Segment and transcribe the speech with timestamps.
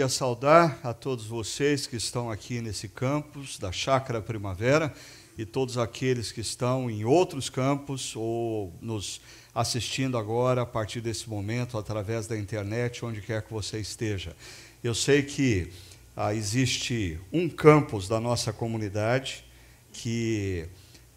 [0.00, 4.94] queria saudar a todos vocês que estão aqui nesse campus da Chácara Primavera
[5.36, 9.20] e todos aqueles que estão em outros campos ou nos
[9.54, 14.34] assistindo agora a partir desse momento através da internet, onde quer que você esteja.
[14.82, 15.70] Eu sei que
[16.16, 19.44] ah, existe um campus da nossa comunidade
[19.92, 20.66] que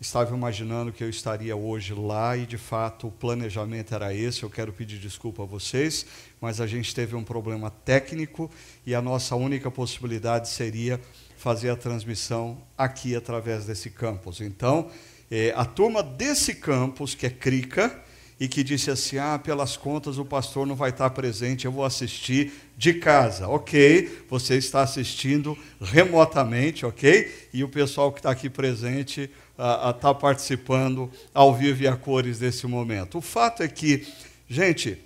[0.04, 4.44] estava imaginando que eu estaria hoje lá e de fato o planejamento era esse.
[4.44, 6.06] Eu quero pedir desculpa a vocês,
[6.42, 8.52] mas a gente teve um problema técnico
[8.86, 11.00] e a nossa única possibilidade seria
[11.38, 14.42] fazer a transmissão aqui através desse campus.
[14.42, 14.92] Então,
[15.32, 18.04] eh, a turma desse campus, que é Crica,
[18.40, 21.86] e que disse assim: Ah, pelas contas o pastor não vai estar presente, eu vou
[21.86, 23.48] assistir de casa.
[23.48, 27.50] Ok, você está assistindo remotamente, ok?
[27.54, 32.66] E o pessoal que está aqui presente está participando ao vivo e a cores desse
[32.66, 33.20] momento.
[33.20, 34.08] O fato é que,
[34.48, 34.98] gente,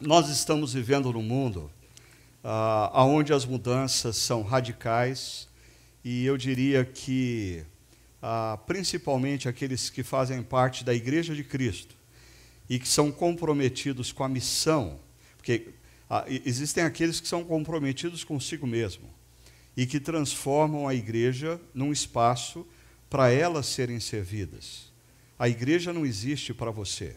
[0.00, 1.70] nós estamos vivendo num mundo
[2.44, 5.48] uh, onde as mudanças são radicais
[6.04, 7.64] e eu diria que,
[8.22, 11.96] uh, principalmente aqueles que fazem parte da Igreja de Cristo
[12.68, 14.98] e que são comprometidos com a missão,
[15.36, 15.68] porque
[16.08, 19.04] uh, existem aqueles que são comprometidos consigo mesmo
[19.76, 22.66] e que transformam a igreja num espaço
[23.08, 24.92] para elas serem servidas.
[25.38, 27.16] A igreja não existe para você.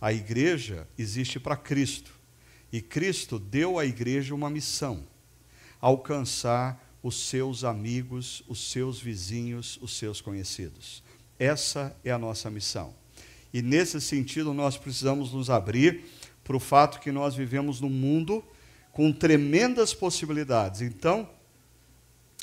[0.00, 2.12] A igreja existe para Cristo.
[2.72, 5.02] E Cristo deu à igreja uma missão:
[5.80, 11.02] alcançar os seus amigos, os seus vizinhos, os seus conhecidos.
[11.38, 12.94] Essa é a nossa missão.
[13.52, 16.04] E nesse sentido, nós precisamos nos abrir
[16.44, 18.44] para o fato que nós vivemos num mundo
[18.92, 20.80] com tremendas possibilidades.
[20.82, 21.28] Então,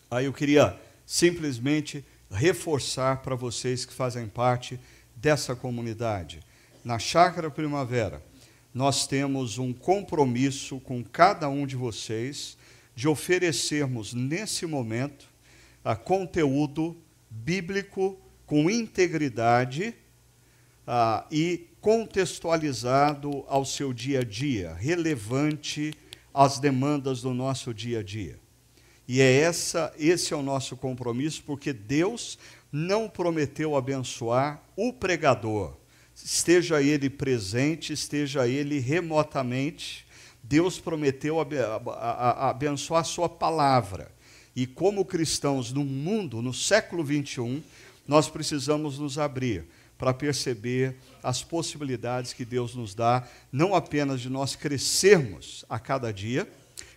[0.09, 4.79] aí eu queria simplesmente reforçar para vocês que fazem parte
[5.15, 6.39] dessa comunidade.
[6.83, 8.21] Na Chácara Primavera,
[8.73, 12.57] nós temos um compromisso com cada um de vocês
[12.95, 15.27] de oferecermos nesse momento
[15.83, 16.95] a conteúdo
[17.29, 19.93] bíblico com integridade
[20.85, 25.93] ah, e contextualizado ao seu dia a dia, relevante
[26.33, 28.39] às demandas do nosso dia a dia.
[29.07, 32.37] E é essa, esse é o nosso compromisso, porque Deus
[32.71, 35.77] não prometeu abençoar o pregador,
[36.15, 40.05] esteja ele presente, esteja ele remotamente.
[40.43, 44.11] Deus prometeu abençoar a sua palavra.
[44.55, 47.61] E como cristãos no mundo, no século 21,
[48.07, 49.65] nós precisamos nos abrir
[49.97, 56.11] para perceber as possibilidades que Deus nos dá, não apenas de nós crescermos a cada
[56.11, 56.47] dia,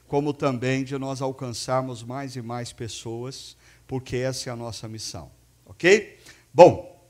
[0.08, 5.30] como também de nós alcançarmos mais e mais pessoas, porque essa é a nossa missão.
[5.66, 6.18] Ok?
[6.52, 7.06] Bom,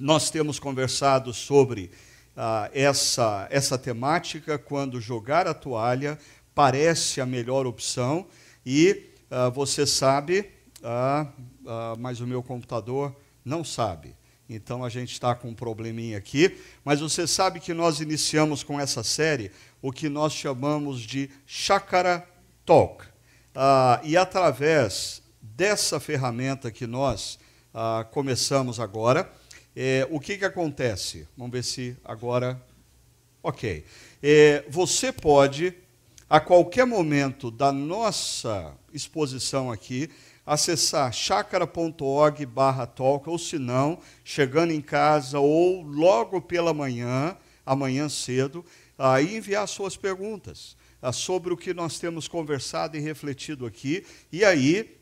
[0.00, 1.90] nós temos conversado sobre
[2.34, 6.18] ah, essa, essa temática, quando jogar a toalha
[6.54, 8.26] parece a melhor opção,
[8.64, 10.50] e ah, você sabe,
[10.82, 11.30] ah,
[11.66, 13.14] ah mas o meu computador
[13.44, 14.16] não sabe.
[14.48, 18.80] Então a gente está com um probleminha aqui, mas você sabe que nós iniciamos com
[18.80, 19.50] essa série
[19.82, 22.26] o que nós chamamos de Chakra
[22.64, 23.04] Talk.
[23.54, 27.38] Ah, e através dessa ferramenta que nós
[27.74, 29.30] ah, começamos agora,
[29.74, 31.26] é, o que, que acontece?
[31.36, 32.62] Vamos ver se agora.
[33.42, 33.84] Ok.
[34.22, 35.74] É, você pode,
[36.30, 40.08] a qualquer momento da nossa exposição aqui,
[40.46, 48.64] acessar chacara.org barra ou se não, chegando em casa ou logo pela manhã, amanhã cedo,
[48.98, 54.04] aí enviar suas perguntas ah, sobre o que nós temos conversado e refletido aqui.
[54.30, 54.98] E aí,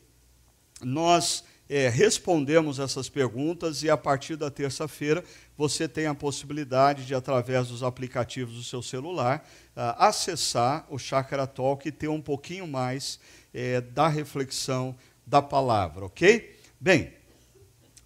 [0.83, 5.23] nós é, respondemos essas perguntas e a partir da terça-feira
[5.57, 11.47] você tem a possibilidade de, através dos aplicativos do seu celular, uh, acessar o Chakra
[11.47, 13.21] Talk e ter um pouquinho mais
[13.55, 16.59] é, da reflexão da palavra, ok?
[16.81, 17.13] Bem,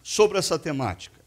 [0.03, 1.19] sobre essa temática,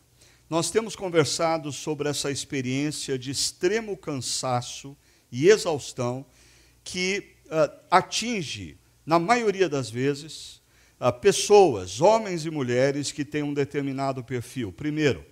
[0.50, 4.96] nós temos conversado sobre essa experiência de extremo cansaço
[5.32, 6.26] e exaustão
[6.84, 10.62] que uh, atinge, na maioria das vezes,
[11.02, 14.72] uh, pessoas, homens e mulheres que têm um determinado perfil.
[14.72, 15.26] Primeiro,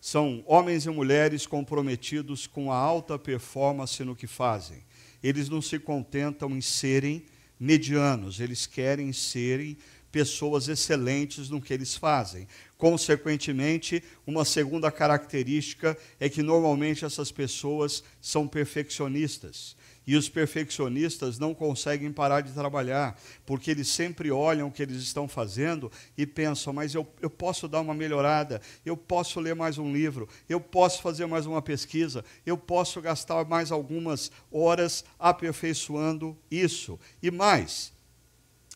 [0.00, 4.84] são homens e mulheres comprometidos com a alta performance no que fazem.
[5.22, 7.26] Eles não se contentam em serem
[7.58, 9.76] medianos, eles querem serem
[10.10, 12.46] pessoas excelentes no que eles fazem.
[12.80, 19.76] Consequentemente, uma segunda característica é que normalmente essas pessoas são perfeccionistas.
[20.06, 24.96] E os perfeccionistas não conseguem parar de trabalhar, porque eles sempre olham o que eles
[25.02, 29.76] estão fazendo e pensam: mas eu, eu posso dar uma melhorada, eu posso ler mais
[29.76, 36.34] um livro, eu posso fazer mais uma pesquisa, eu posso gastar mais algumas horas aperfeiçoando
[36.50, 36.98] isso.
[37.22, 37.92] E mais,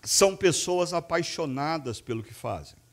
[0.03, 2.84] são pessoas apaixonadas pelo que fazem.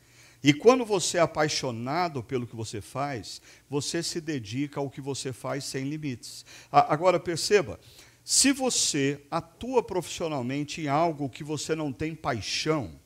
[0.44, 5.32] E quando você é apaixonado pelo que você faz, você se dedica ao que você
[5.32, 6.44] faz sem limites.
[6.72, 7.80] Agora perceba,
[8.24, 13.00] se você atua profissionalmente em algo que você não tem paixão,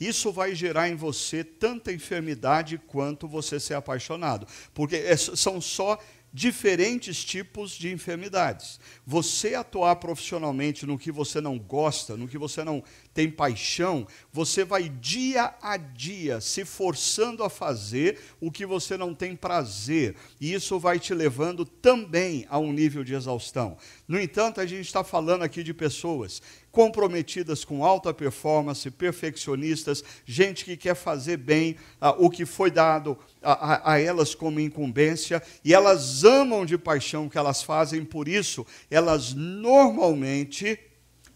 [0.00, 5.98] isso vai gerar em você tanta enfermidade quanto você ser apaixonado, porque é são só
[6.32, 8.78] diferentes tipos de enfermidades.
[9.06, 12.82] Você atuar profissionalmente no que você não gosta, no que você não
[13.12, 19.14] tem paixão, você vai dia a dia se forçando a fazer o que você não
[19.14, 23.76] tem prazer, e isso vai te levando também a um nível de exaustão.
[24.06, 30.64] No entanto, a gente está falando aqui de pessoas comprometidas com alta performance, perfeccionistas, gente
[30.64, 35.42] que quer fazer bem ah, o que foi dado a, a, a, elas como incumbência,
[35.64, 40.78] e elas amam de paixão o que elas fazem, por isso elas normalmente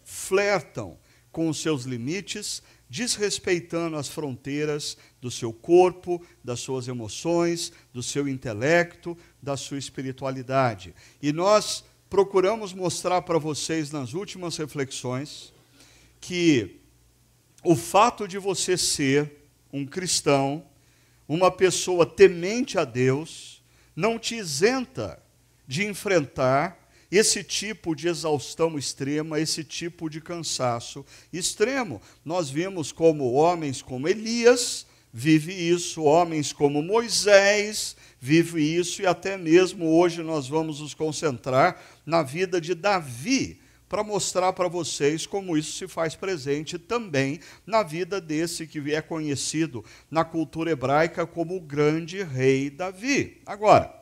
[0.03, 0.97] flertam
[1.31, 8.27] com os seus limites, desrespeitando as fronteiras do seu corpo, das suas emoções, do seu
[8.27, 10.95] intelecto, da sua espiritualidade.
[11.21, 11.83] E nós
[12.15, 15.51] procuramos mostrar para vocês nas últimas reflexões
[16.21, 16.79] que
[17.61, 20.65] o fato de você ser um cristão,
[21.27, 23.61] uma pessoa temente a Deus,
[23.93, 25.21] não te isenta
[25.67, 26.79] de enfrentar
[27.11, 32.01] esse tipo de exaustão extrema, esse tipo de cansaço extremo.
[32.23, 39.37] Nós vimos como homens como Elias vive isso, homens como Moisés vive isso e até
[39.37, 45.57] mesmo hoje nós vamos nos concentrar na vida de Davi para mostrar para vocês como
[45.57, 51.55] isso se faz presente também na vida desse que é conhecido na cultura hebraica como
[51.55, 53.41] o grande rei Davi.
[53.45, 53.95] Agora,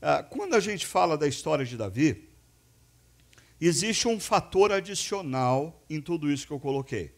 [0.00, 2.28] ah, quando a gente fala da história de Davi,
[3.60, 7.15] existe um fator adicional em tudo isso que eu coloquei.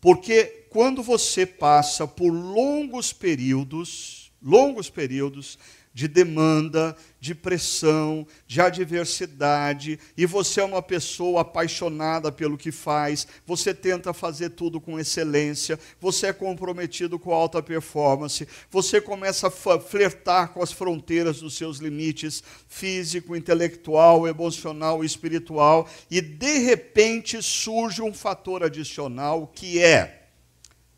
[0.00, 5.58] Porque quando você passa por longos períodos, longos períodos
[5.96, 13.26] de demanda, de pressão, de adversidade, e você é uma pessoa apaixonada pelo que faz,
[13.46, 19.80] você tenta fazer tudo com excelência, você é comprometido com alta performance, você começa a
[19.80, 27.42] flertar com as fronteiras dos seus limites físico, intelectual, emocional e espiritual, e de repente
[27.42, 30.28] surge um fator adicional que é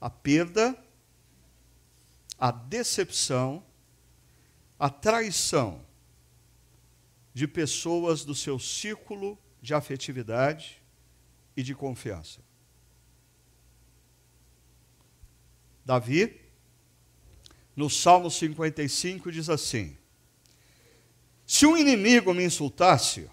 [0.00, 0.76] a perda,
[2.36, 3.62] a decepção
[4.78, 5.84] a traição
[7.34, 10.82] de pessoas do seu círculo de afetividade
[11.56, 12.40] e de confiança.
[15.84, 16.40] Davi,
[17.74, 19.96] no Salmo 55, diz assim:
[21.46, 23.28] Se um inimigo me insultasse,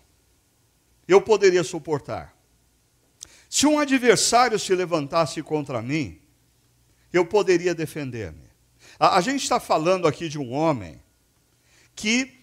[1.08, 2.36] eu poderia suportar.
[3.50, 6.20] Se um adversário se levantasse contra mim,
[7.12, 8.50] eu poderia defender-me.
[9.00, 11.02] A, a gente está falando aqui de um homem
[11.96, 12.36] que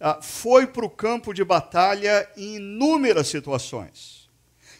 [0.00, 4.24] ah, foi para o campo de batalha em inúmeras situações.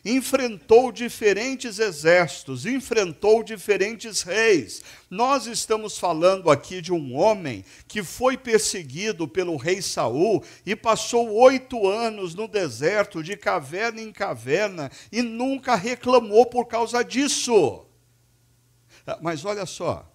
[0.04, 4.82] Enfrentou diferentes exércitos, enfrentou diferentes reis.
[5.08, 11.32] Nós estamos falando aqui de um homem que foi perseguido pelo rei Saul e passou
[11.32, 17.86] oito anos no deserto, de caverna em caverna, e nunca reclamou por causa disso.
[19.06, 20.06] Ah, mas olha só,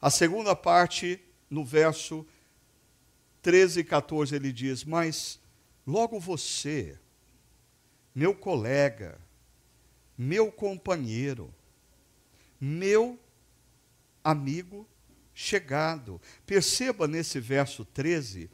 [0.00, 1.20] a segunda parte,
[1.50, 2.26] no verso
[3.42, 5.38] 13 e 14 ele diz: Mas
[5.86, 6.98] logo você,
[8.14, 9.20] meu colega,
[10.16, 11.52] meu companheiro,
[12.60, 13.18] meu
[14.22, 14.86] amigo
[15.34, 16.20] chegado.
[16.46, 18.48] Perceba nesse verso 13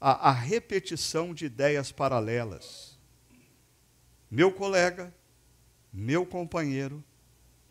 [0.00, 2.98] a, a repetição de ideias paralelas.
[4.30, 5.12] Meu colega,
[5.92, 7.02] meu companheiro,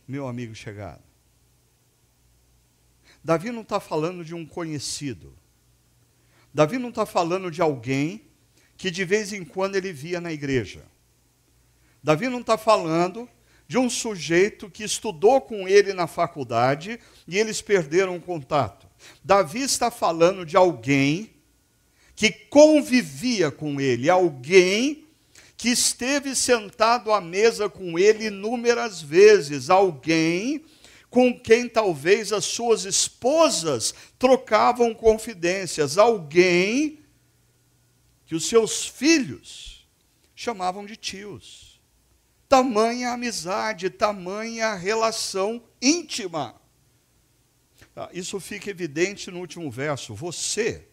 [0.07, 1.03] meu amigo chegado.
[3.23, 5.35] Davi não está falando de um conhecido.
[6.53, 8.21] Davi não está falando de alguém
[8.77, 10.83] que de vez em quando ele via na igreja.
[12.01, 13.27] Davi não está falando
[13.67, 18.87] de um sujeito que estudou com ele na faculdade e eles perderam o contato.
[19.23, 21.29] Davi está falando de alguém
[22.15, 25.05] que convivia com ele, alguém
[25.55, 30.63] que esteve sentado à mesa com ele inúmeras vezes, alguém
[31.09, 36.99] com quem talvez as suas esposas trocavam confidências, alguém
[38.25, 39.87] que os seus filhos
[40.35, 41.81] chamavam de tios.
[42.47, 46.55] Tamanha amizade, tamanha relação íntima.
[47.95, 50.15] Ah, isso fica evidente no último verso.
[50.15, 50.87] Você,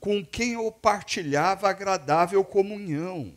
[0.00, 3.34] com quem eu partilhava agradável comunhão.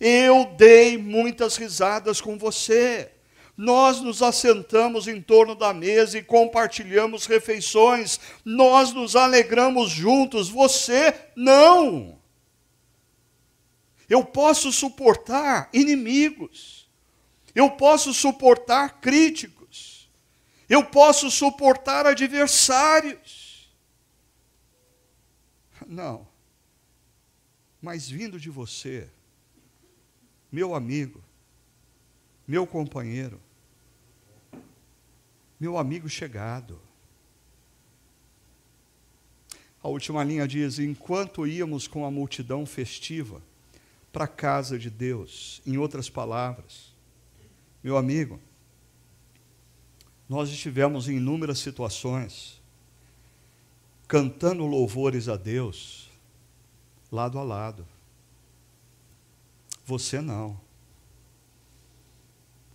[0.00, 3.12] Eu dei muitas risadas com você.
[3.56, 8.18] Nós nos assentamos em torno da mesa e compartilhamos refeições.
[8.44, 10.48] Nós nos alegramos juntos.
[10.48, 12.18] Você não.
[14.08, 16.88] Eu posso suportar inimigos.
[17.54, 20.10] Eu posso suportar críticos.
[20.68, 23.70] Eu posso suportar adversários.
[25.86, 26.26] Não.
[27.80, 29.10] Mas vindo de você,
[30.50, 31.21] meu amigo,
[32.46, 33.40] meu companheiro,
[35.58, 36.80] meu amigo chegado.
[39.82, 43.42] A última linha diz: enquanto íamos com a multidão festiva
[44.12, 46.92] para a casa de Deus, em outras palavras,
[47.82, 48.40] meu amigo,
[50.28, 52.60] nós estivemos em inúmeras situações,
[54.08, 56.10] cantando louvores a Deus,
[57.10, 57.86] lado a lado.
[59.84, 60.60] Você não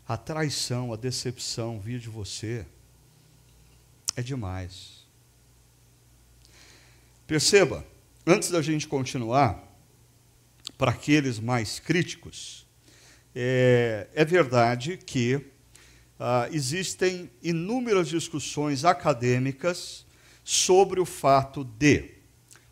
[0.08, 2.66] a traição, a decepção vir de você
[4.16, 5.06] é demais.
[7.26, 7.86] Perceba,
[8.26, 9.64] antes da gente continuar,
[10.78, 12.66] para aqueles mais críticos,
[13.36, 15.42] é, é verdade que
[16.20, 20.06] ah, existem inúmeras discussões acadêmicas
[20.44, 22.16] sobre o fato de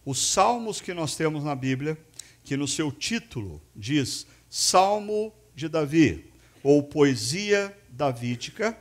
[0.05, 1.97] os salmos que nós temos na Bíblia,
[2.43, 6.31] que no seu título diz Salmo de Davi,
[6.65, 8.75] ou poesia davídica,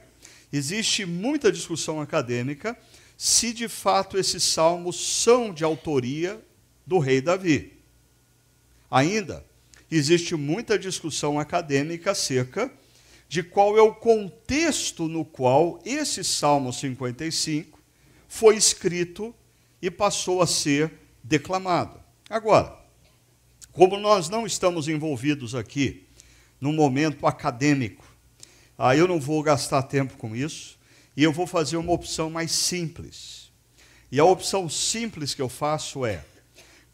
[0.50, 2.74] existe muita discussão acadêmica
[3.14, 6.42] se de fato esses salmos são de autoria
[6.86, 7.74] do rei Davi.
[8.90, 9.44] Ainda
[9.90, 12.72] existe muita discussão acadêmica acerca
[13.28, 17.78] de qual é o contexto no qual esse Salmo 55
[18.26, 19.34] foi escrito
[19.82, 20.90] e passou a ser
[21.22, 22.00] declamado.
[22.30, 22.78] Agora,
[23.72, 26.03] como nós não estamos envolvidos aqui
[26.60, 28.04] num momento acadêmico.
[28.76, 30.78] Ah, eu não vou gastar tempo com isso
[31.16, 33.52] e eu vou fazer uma opção mais simples.
[34.10, 36.24] E a opção simples que eu faço é: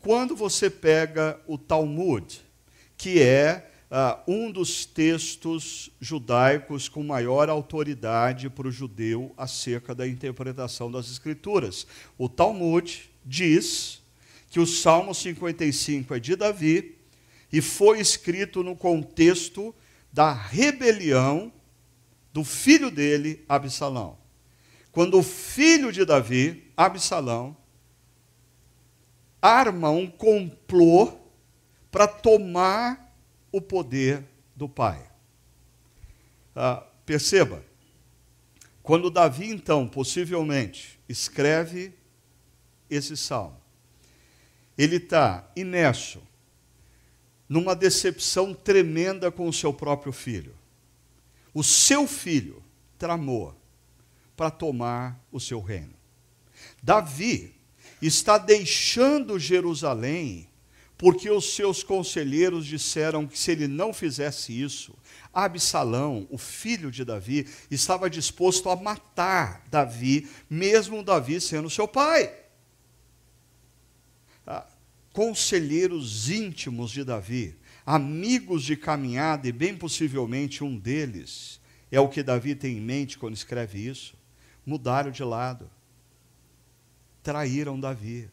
[0.02, 2.40] quando você pega o Talmud,
[2.96, 10.06] que é ah, um dos textos judaicos com maior autoridade para o judeu acerca da
[10.06, 11.86] interpretação das Escrituras,
[12.16, 14.00] o Talmud diz
[14.48, 16.99] que o Salmo 55 é de Davi
[17.52, 19.74] e foi escrito no contexto
[20.12, 21.52] da rebelião
[22.32, 24.18] do filho dele, Absalão.
[24.92, 27.56] Quando o filho de Davi, Absalão,
[29.40, 31.18] arma um complô
[31.90, 33.14] para tomar
[33.50, 35.08] o poder do pai.
[36.54, 37.64] Ah, perceba,
[38.82, 41.94] quando Davi, então, possivelmente, escreve
[42.88, 43.60] esse salmo,
[44.76, 46.22] ele está imerso
[47.50, 50.54] numa decepção tremenda com o seu próprio filho.
[51.52, 52.62] O seu filho
[52.96, 53.60] tramou
[54.36, 55.92] para tomar o seu reino.
[56.80, 57.52] Davi
[58.00, 60.48] está deixando Jerusalém
[60.96, 64.94] porque os seus conselheiros disseram que se ele não fizesse isso,
[65.32, 72.32] Absalão, o filho de Davi, estava disposto a matar Davi, mesmo Davi sendo seu pai
[75.20, 81.60] conselheiros íntimos de Davi, amigos de caminhada, e bem possivelmente um deles
[81.90, 84.16] é o que Davi tem em mente quando escreve isso,
[84.64, 85.70] mudaram de lado,
[87.22, 88.30] traíram Davi.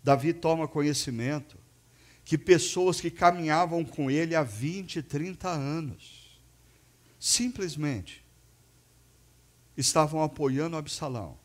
[0.00, 1.58] Davi toma conhecimento
[2.24, 6.40] que pessoas que caminhavam com ele há 20, 30 anos,
[7.18, 8.24] simplesmente
[9.76, 11.36] estavam apoiando Absalão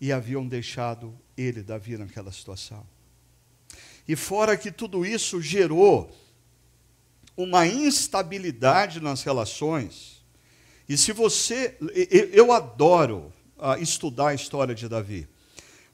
[0.00, 2.86] e haviam deixado ele, Davi, naquela situação.
[4.08, 6.10] E fora que tudo isso gerou
[7.36, 10.24] uma instabilidade nas relações.
[10.88, 11.76] E se você.
[12.32, 15.28] Eu adoro ah, estudar a história de Davi.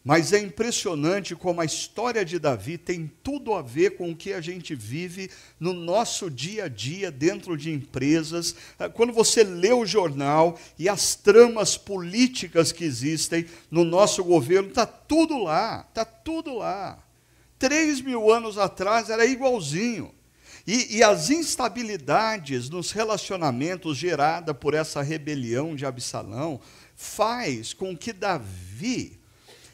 [0.04, 4.32] Mas é impressionante como a história de Davi tem tudo a ver com o que
[4.32, 5.30] a gente vive
[5.60, 8.56] no nosso dia a dia dentro de empresas.
[8.80, 14.70] Ah, quando você lê o jornal e as tramas políticas que existem no nosso governo,
[14.70, 16.98] está tudo lá, está tudo lá.
[17.56, 20.12] Três mil anos atrás era igualzinho.
[20.66, 26.60] E, e, as instabilidades nos relacionamentos gerada por essa rebelião de Absalão
[26.94, 29.21] faz com que Davi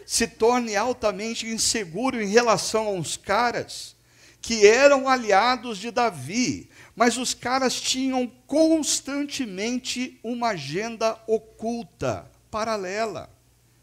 [0.09, 3.95] se torne altamente inseguro em relação a uns caras
[4.41, 13.29] que eram aliados de Davi, mas os caras tinham constantemente uma agenda oculta, paralela.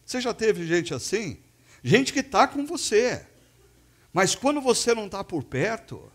[0.03, 1.37] Você já teve gente assim?
[1.83, 3.23] Gente que está com você,
[4.11, 6.11] mas quando você não está por perto,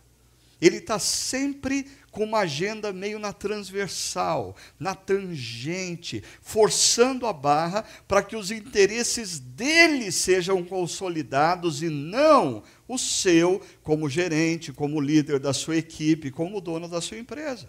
[0.61, 8.23] ele está sempre com uma agenda meio na transversal, na tangente, forçando a barra para
[8.23, 15.53] que os interesses dele sejam consolidados e não o seu como gerente, como líder da
[15.53, 17.69] sua equipe, como dono da sua empresa.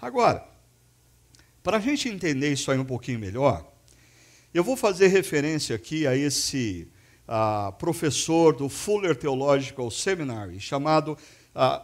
[0.00, 0.46] Agora,
[1.62, 3.72] para a gente entender isso aí um pouquinho melhor,
[4.52, 6.88] eu vou fazer referência aqui a esse
[7.28, 11.16] uh, professor do Fuller Theological Seminary, chamado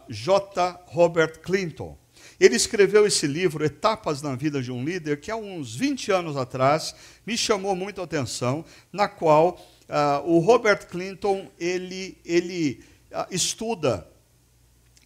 [0.09, 0.79] J.
[0.87, 1.97] Robert Clinton.
[2.39, 6.37] Ele escreveu esse livro, Etapas na Vida de um Líder, que há uns 20 anos
[6.37, 13.25] atrás me chamou muito a atenção, na qual uh, o Robert Clinton ele, ele uh,
[13.31, 14.07] estuda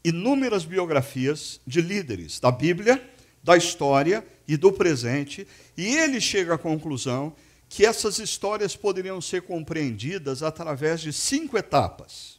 [0.03, 3.01] inúmeras biografias de líderes da Bíblia,
[3.43, 5.47] da história e do presente,
[5.77, 7.35] e ele chega à conclusão
[7.67, 12.38] que essas histórias poderiam ser compreendidas através de cinco etapas.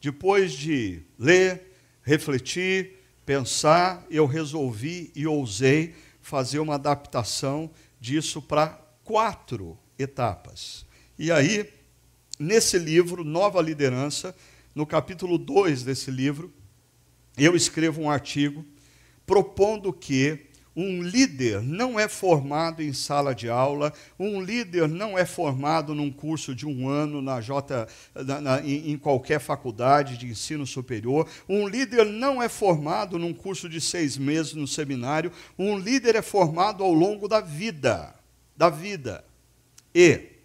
[0.00, 1.72] Depois de ler,
[2.02, 8.68] refletir, pensar, eu resolvi e ousei fazer uma adaptação disso para
[9.02, 10.86] quatro etapas.
[11.18, 11.72] E aí,
[12.38, 14.34] nesse livro, Nova Liderança,
[14.74, 16.52] no capítulo 2 desse livro,
[17.36, 18.64] eu escrevo um artigo
[19.26, 20.45] propondo que
[20.76, 26.12] um líder não é formado em sala de aula, um líder não é formado num
[26.12, 31.26] curso de um ano na J, na, na, em, em qualquer faculdade de ensino superior,
[31.48, 36.22] um líder não é formado num curso de seis meses no seminário, um líder é
[36.22, 38.14] formado ao longo da vida,
[38.54, 39.24] da vida.
[39.94, 40.36] E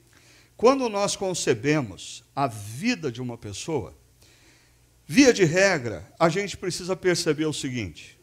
[0.55, 3.93] quando nós concebemos a vida de uma pessoa,
[5.05, 8.20] via de regra, a gente precisa perceber o seguinte: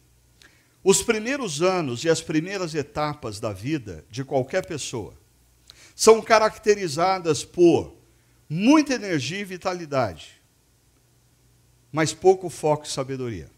[0.83, 5.15] os primeiros anos e as primeiras etapas da vida de qualquer pessoa
[5.95, 7.97] são caracterizadas por
[8.49, 10.41] muita energia e vitalidade,
[11.91, 13.51] mas pouco foco e sabedoria.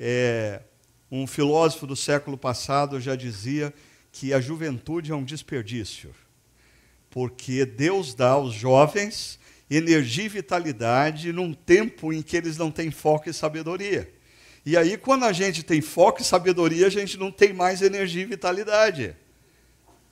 [0.00, 0.62] É,
[1.10, 3.72] um filósofo do século passado já dizia
[4.10, 6.14] que a juventude é um desperdício,
[7.10, 12.90] porque Deus dá aos jovens energia e vitalidade num tempo em que eles não têm
[12.90, 14.15] foco e sabedoria.
[14.66, 18.22] E aí, quando a gente tem foco e sabedoria, a gente não tem mais energia
[18.22, 19.14] e vitalidade.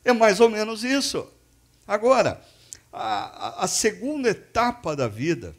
[0.05, 1.27] É mais ou menos isso.
[1.89, 2.41] Agora,
[2.93, 5.57] a, a segunda etapa da vida,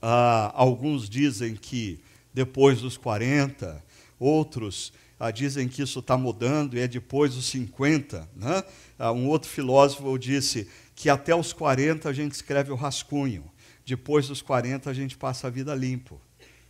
[0.00, 2.00] ah, alguns dizem que
[2.32, 3.84] depois dos 40,
[4.18, 8.26] outros ah, dizem que isso está mudando e é depois dos 50.
[8.34, 8.64] Né?
[8.98, 13.44] Ah, um outro filósofo disse que até os 40 a gente escreve o rascunho,
[13.84, 16.18] depois dos 40 a gente passa a vida limpo.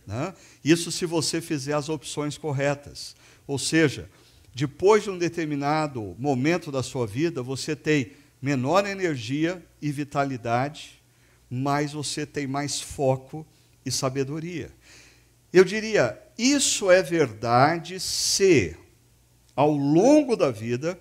[0.07, 0.33] Né?
[0.63, 3.13] Isso se você fizer as opções corretas.
[3.45, 4.09] Ou seja,
[4.55, 11.03] depois de um determinado momento da sua vida, você tem menor energia e vitalidade,
[11.49, 13.45] mas você tem mais foco
[13.85, 14.71] e sabedoria.
[15.51, 18.75] Eu diria, isso é verdade se,
[19.55, 20.99] ao longo da vida,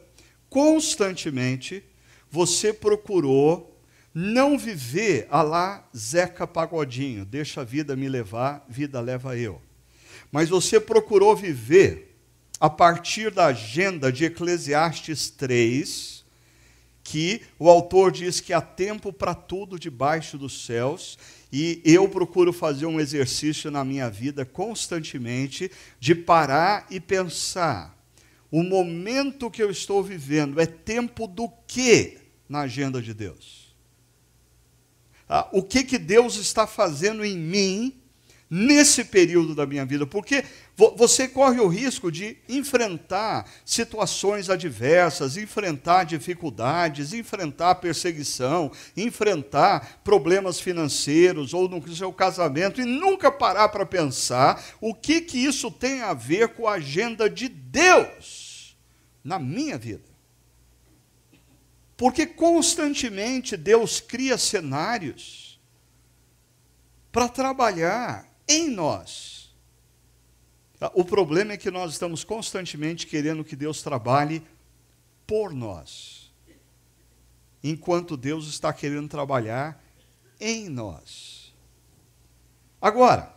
[0.49, 1.85] constantemente,
[2.31, 3.75] você procurou
[4.18, 9.61] não viver a lá Zeca Pagodinho, deixa a vida me levar, vida leva eu.
[10.33, 12.16] Mas você procurou viver
[12.59, 16.24] a partir da agenda de Eclesiastes 3,
[17.05, 21.18] que o autor diz que há tempo para tudo debaixo dos céus,
[21.52, 27.94] e eu procuro fazer um exercício na minha vida constantemente de parar e pensar.
[28.50, 32.16] O momento que eu estou vivendo é tempo do que
[32.48, 33.56] na agenda de Deus?
[35.28, 38.00] Ah, o que, que Deus está fazendo em mim
[38.48, 40.44] nesse período da minha vida, porque
[40.96, 51.52] você corre o risco de enfrentar situações adversas, enfrentar dificuldades, enfrentar perseguição, enfrentar problemas financeiros
[51.54, 56.14] ou no seu casamento e nunca parar para pensar o que que isso tem a
[56.14, 58.76] ver com a agenda de Deus
[59.24, 60.15] na minha vida.
[61.96, 65.59] Porque constantemente Deus cria cenários
[67.11, 69.54] para trabalhar em nós.
[70.92, 74.42] O problema é que nós estamos constantemente querendo que Deus trabalhe
[75.26, 76.30] por nós,
[77.64, 79.82] enquanto Deus está querendo trabalhar
[80.38, 81.54] em nós.
[82.80, 83.35] Agora,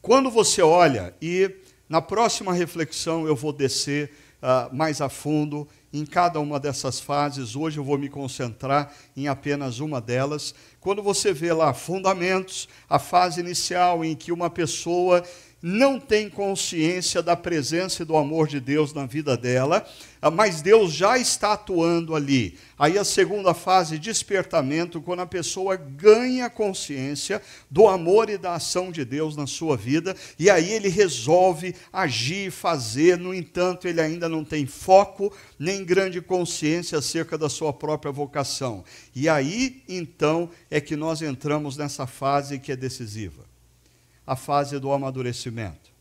[0.00, 1.54] quando você olha, e
[1.88, 7.54] na próxima reflexão eu vou descer uh, mais a fundo em cada uma dessas fases.
[7.54, 10.52] Hoje eu vou me concentrar em apenas uma delas.
[10.80, 15.22] Quando você vê lá fundamentos, a fase inicial em que uma pessoa
[15.66, 19.82] não tem consciência da presença e do amor de Deus na vida dela,
[20.20, 22.58] ah, mas Deus já está atuando ali.
[22.78, 28.92] Aí a segunda fase, despertamento, quando a pessoa ganha consciência do amor e da ação
[28.92, 34.28] de Deus na sua vida, e aí ele resolve agir, fazer, no entanto, ele ainda
[34.28, 38.84] não tem foco nem grande consciência acerca da sua própria vocação.
[39.16, 43.53] E aí, então, é que nós entramos nessa fase que é decisiva
[44.26, 45.92] a fase do amadurecimento.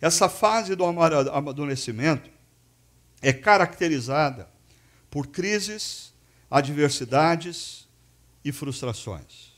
[0.00, 2.30] Essa fase do amadurecimento
[3.22, 4.48] é caracterizada
[5.10, 6.12] por crises,
[6.50, 7.88] adversidades
[8.44, 9.52] e frustrações.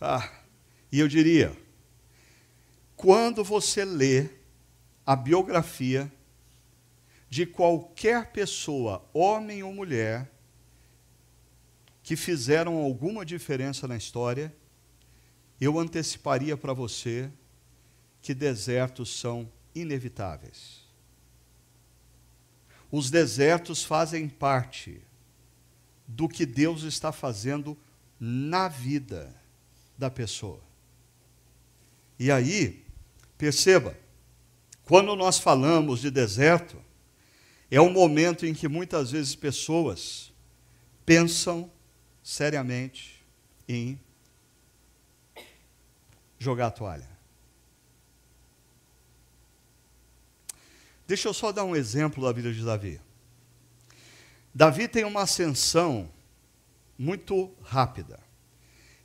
[0.00, 0.28] Ah,
[0.90, 1.56] e eu diria,
[2.96, 4.30] quando você lê
[5.06, 6.10] a biografia
[7.28, 10.28] de qualquer pessoa, homem ou mulher,
[12.02, 14.52] que fizeram alguma diferença na história,
[15.60, 17.30] eu anteciparia para você
[18.22, 20.80] que desertos são inevitáveis.
[22.90, 25.00] Os desertos fazem parte
[26.06, 27.76] do que Deus está fazendo
[28.18, 29.34] na vida
[29.96, 30.60] da pessoa.
[32.18, 32.84] E aí,
[33.38, 33.96] perceba,
[34.84, 36.76] quando nós falamos de deserto,
[37.70, 40.32] é um momento em que muitas vezes pessoas
[41.06, 41.70] pensam
[42.22, 43.24] seriamente
[43.68, 44.00] em
[46.40, 47.08] jogar a toalha.
[51.06, 53.00] Deixa eu só dar um exemplo da vida de Davi.
[54.54, 56.10] Davi tem uma ascensão
[56.98, 58.18] muito rápida.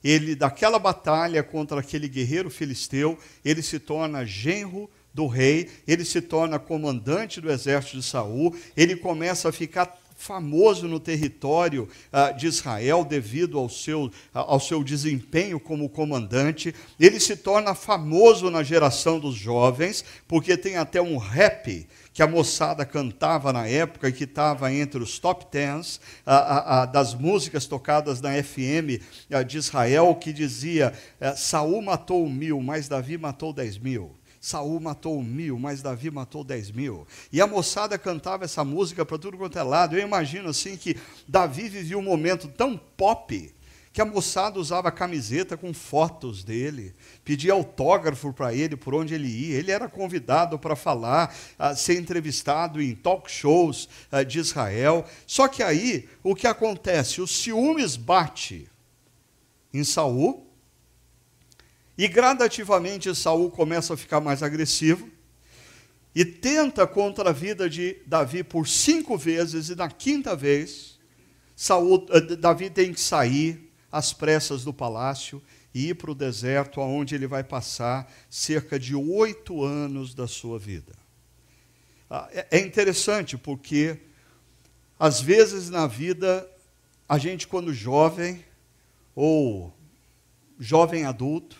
[0.03, 6.21] Ele, daquela batalha contra aquele guerreiro filisteu, ele se torna genro do rei, ele se
[6.21, 12.47] torna comandante do exército de Saul, ele começa a ficar famoso no território uh, de
[12.47, 16.73] Israel devido ao seu, uh, ao seu desempenho como comandante.
[16.99, 22.27] Ele se torna famoso na geração dos jovens, porque tem até um rap que a
[22.27, 28.21] moçada cantava na época e que estava entre os top tens uh, das músicas tocadas
[28.21, 29.01] na FM
[29.45, 34.15] de Israel, que dizia: eh, Saul matou mil, mas Davi matou dez mil.
[34.45, 37.07] Saul matou mil, mas Davi matou dez mil.
[37.33, 39.97] E a moçada cantava essa música para tudo quanto é lado.
[39.97, 40.95] Eu imagino assim que
[41.27, 43.51] Davi vivia um momento tão pop
[43.91, 49.27] que a moçada usava camiseta com fotos dele, pedia autógrafo para ele por onde ele
[49.27, 49.57] ia.
[49.57, 51.35] Ele era convidado para falar,
[51.75, 55.05] ser entrevistado em talk shows uh, de Israel.
[55.25, 57.19] Só que aí o que acontece?
[57.19, 58.69] O ciúmes bate
[59.73, 60.44] em Saul
[61.97, 65.09] e gradativamente Saul começa a ficar mais agressivo
[66.13, 70.97] e tenta contra a vida de Davi por cinco vezes, e na quinta vez,
[71.55, 75.41] Saul, eh, Davi tem que sair às pressas do palácio
[75.73, 80.57] e ir para o deserto, onde ele vai passar cerca de oito anos da sua
[80.57, 80.93] vida.
[82.09, 83.99] Ah, é, é interessante porque,
[84.97, 86.49] às vezes na vida,
[87.09, 88.43] a gente, quando jovem,
[89.13, 89.73] ou
[90.57, 91.57] jovem adulto,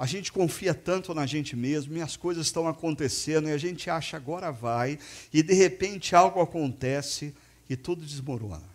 [0.00, 3.90] a gente confia tanto na gente mesmo e as coisas estão acontecendo e a gente
[3.90, 4.98] acha agora vai
[5.30, 7.34] e de repente algo acontece
[7.68, 8.66] e tudo desmorona.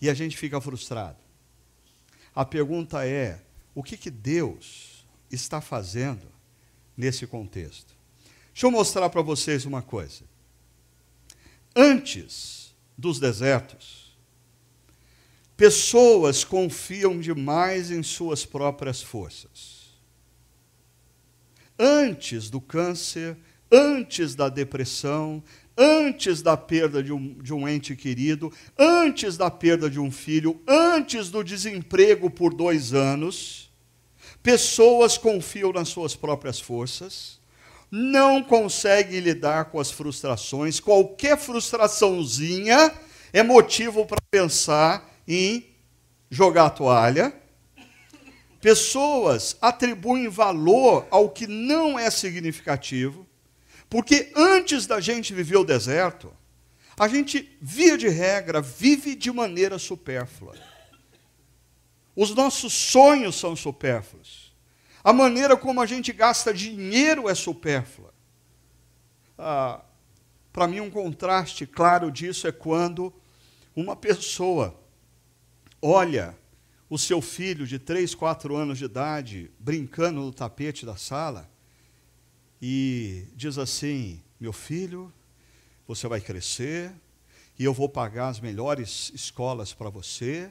[0.00, 1.18] E a gente fica frustrado.
[2.34, 3.40] A pergunta é:
[3.72, 6.26] o que, que Deus está fazendo
[6.96, 7.94] nesse contexto?
[8.52, 10.24] Deixa eu mostrar para vocês uma coisa.
[11.76, 14.01] Antes dos desertos,
[15.62, 19.92] Pessoas confiam demais em suas próprias forças.
[21.78, 23.36] Antes do câncer,
[23.70, 25.40] antes da depressão,
[25.78, 30.60] antes da perda de um, de um ente querido, antes da perda de um filho,
[30.66, 33.70] antes do desemprego por dois anos,
[34.42, 37.38] pessoas confiam nas suas próprias forças,
[37.88, 42.92] não conseguem lidar com as frustrações, qualquer frustraçãozinha
[43.32, 45.66] é motivo para pensar em
[46.30, 47.34] jogar a toalha.
[48.60, 53.26] Pessoas atribuem valor ao que não é significativo,
[53.90, 56.32] porque antes da gente viver o deserto,
[56.98, 60.54] a gente, via de regra, vive de maneira supérflua.
[62.14, 64.52] Os nossos sonhos são supérfluos.
[65.02, 68.12] A maneira como a gente gasta dinheiro é supérflua.
[69.36, 69.80] Ah,
[70.52, 73.12] Para mim, um contraste claro disso é quando
[73.74, 74.78] uma pessoa
[75.82, 76.38] olha
[76.88, 81.50] o seu filho de 3, 4 anos de idade brincando no tapete da sala
[82.60, 85.12] e diz assim: Meu filho,
[85.86, 86.92] você vai crescer,
[87.58, 90.50] e eu vou pagar as melhores escolas para você,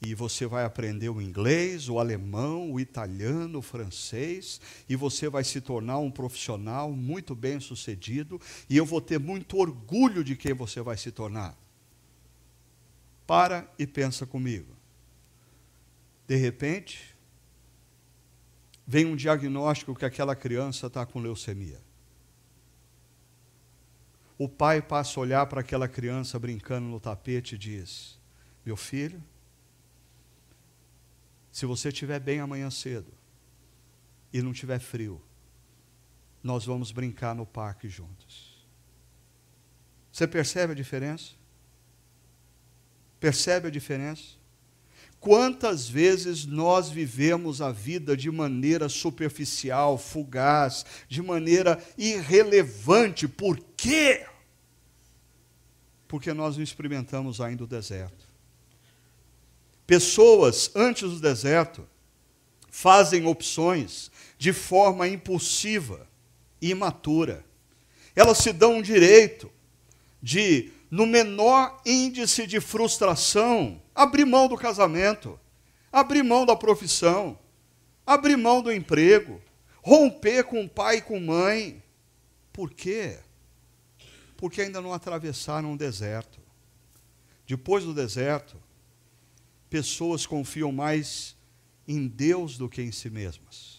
[0.00, 5.42] e você vai aprender o inglês, o alemão, o italiano, o francês, e você vai
[5.42, 10.52] se tornar um profissional muito bem sucedido, e eu vou ter muito orgulho de quem
[10.52, 11.58] você vai se tornar.
[13.28, 14.74] Para e pensa comigo.
[16.26, 17.14] De repente,
[18.86, 21.78] vem um diagnóstico que aquela criança está com leucemia.
[24.38, 28.18] O pai passa a olhar para aquela criança brincando no tapete e diz:
[28.64, 29.22] Meu filho,
[31.52, 33.12] se você estiver bem amanhã cedo
[34.32, 35.20] e não tiver frio,
[36.42, 38.66] nós vamos brincar no parque juntos.
[40.10, 41.36] Você percebe a diferença?
[43.20, 44.38] Percebe a diferença?
[45.20, 53.26] Quantas vezes nós vivemos a vida de maneira superficial, fugaz, de maneira irrelevante?
[53.26, 54.26] Por quê?
[56.06, 58.28] Porque nós não experimentamos ainda o deserto.
[59.86, 61.86] Pessoas, antes do deserto,
[62.70, 66.06] fazem opções de forma impulsiva
[66.60, 67.44] e imatura.
[68.14, 69.50] Elas se dão um direito
[70.22, 75.38] de, no menor índice de frustração, abrir mão do casamento,
[75.92, 77.38] abrir mão da profissão,
[78.06, 79.40] abrir mão do emprego,
[79.82, 81.82] romper com pai e com mãe.
[82.52, 83.18] Por quê?
[84.36, 86.40] Porque ainda não atravessaram o deserto.
[87.46, 88.56] Depois do deserto,
[89.68, 91.36] pessoas confiam mais
[91.86, 93.78] em Deus do que em si mesmas.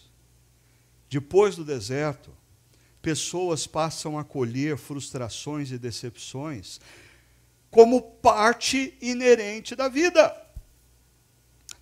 [1.08, 2.30] Depois do deserto,
[3.02, 6.80] pessoas passam a colher frustrações e decepções
[7.70, 10.36] como parte inerente da vida.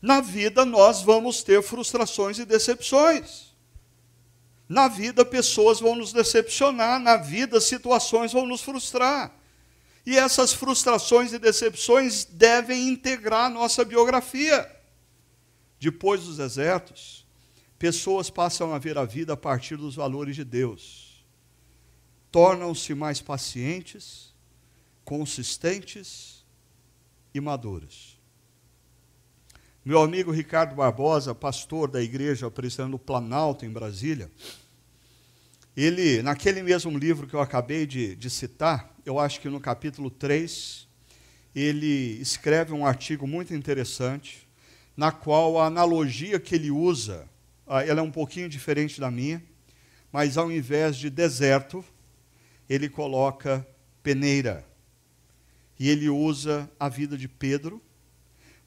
[0.00, 3.48] Na vida nós vamos ter frustrações e decepções.
[4.68, 9.35] Na vida pessoas vão nos decepcionar, na vida situações vão nos frustrar.
[10.04, 14.70] E essas frustrações e decepções devem integrar a nossa biografia.
[15.81, 17.26] Depois dos desertos,
[17.78, 21.08] pessoas passam a ver a vida a partir dos valores de Deus.
[22.40, 24.33] Tornam-se mais pacientes,
[25.05, 26.46] consistentes
[27.35, 28.16] e maduros.
[29.85, 34.31] Meu amigo Ricardo Barbosa, pastor da igreja presbiteriana do Planalto, em Brasília,
[35.77, 40.09] ele, naquele mesmo livro que eu acabei de, de citar, eu acho que no capítulo
[40.09, 40.87] 3,
[41.53, 44.48] ele escreve um artigo muito interessante,
[44.96, 47.29] na qual a analogia que ele usa,
[47.66, 49.42] ah, ela é um pouquinho diferente da minha,
[50.12, 51.85] mas ao invés de deserto,
[52.68, 53.66] ele coloca
[54.02, 54.66] peneira.
[55.78, 57.81] E ele usa a vida de Pedro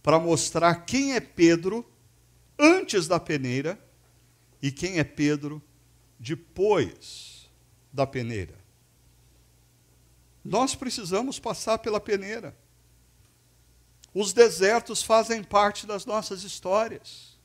[0.02, 1.86] para mostrar quem é Pedro
[2.58, 3.80] antes da peneira
[4.62, 5.62] e quem é Pedro
[6.20, 7.50] depois
[7.92, 8.56] da peneira.
[10.44, 12.56] Nós precisamos passar pela peneira.
[14.14, 17.40] Os desertos fazem parte das nossas histórias.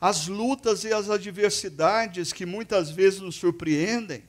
[0.00, 4.24] As lutas e as adversidades que muitas vezes nos surpreendem,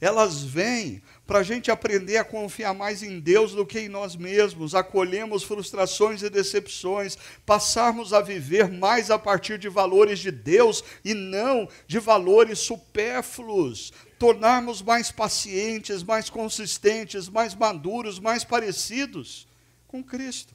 [0.00, 4.14] elas vêm para a gente aprender a confiar mais em Deus do que em nós
[4.14, 10.84] mesmos, acolhemos frustrações e decepções, passarmos a viver mais a partir de valores de Deus
[11.04, 19.48] e não de valores supérfluos, tornarmos mais pacientes, mais consistentes, mais maduros, mais parecidos
[19.88, 20.54] com Cristo.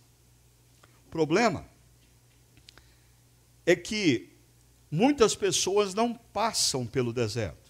[1.08, 1.66] O problema
[3.66, 4.30] é que
[4.90, 7.63] muitas pessoas não passam pelo deserto.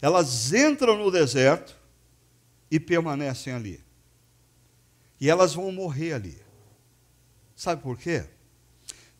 [0.00, 1.76] Elas entram no deserto
[2.70, 3.84] e permanecem ali.
[5.20, 6.38] E elas vão morrer ali.
[7.56, 8.24] Sabe por quê?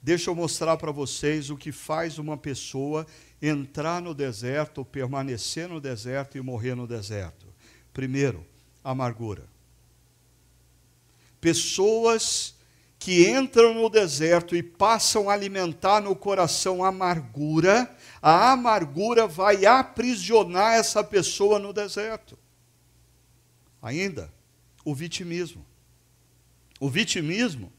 [0.00, 3.04] Deixa eu mostrar para vocês o que faz uma pessoa
[3.42, 7.46] entrar no deserto, permanecer no deserto e morrer no deserto.
[7.92, 8.46] Primeiro,
[8.84, 9.44] amargura.
[11.40, 12.54] Pessoas
[12.98, 20.74] que entram no deserto e passam a alimentar no coração amargura, a amargura vai aprisionar
[20.74, 22.36] essa pessoa no deserto.
[23.80, 24.32] Ainda,
[24.84, 25.64] o vitimismo.
[26.80, 27.72] O vitimismo,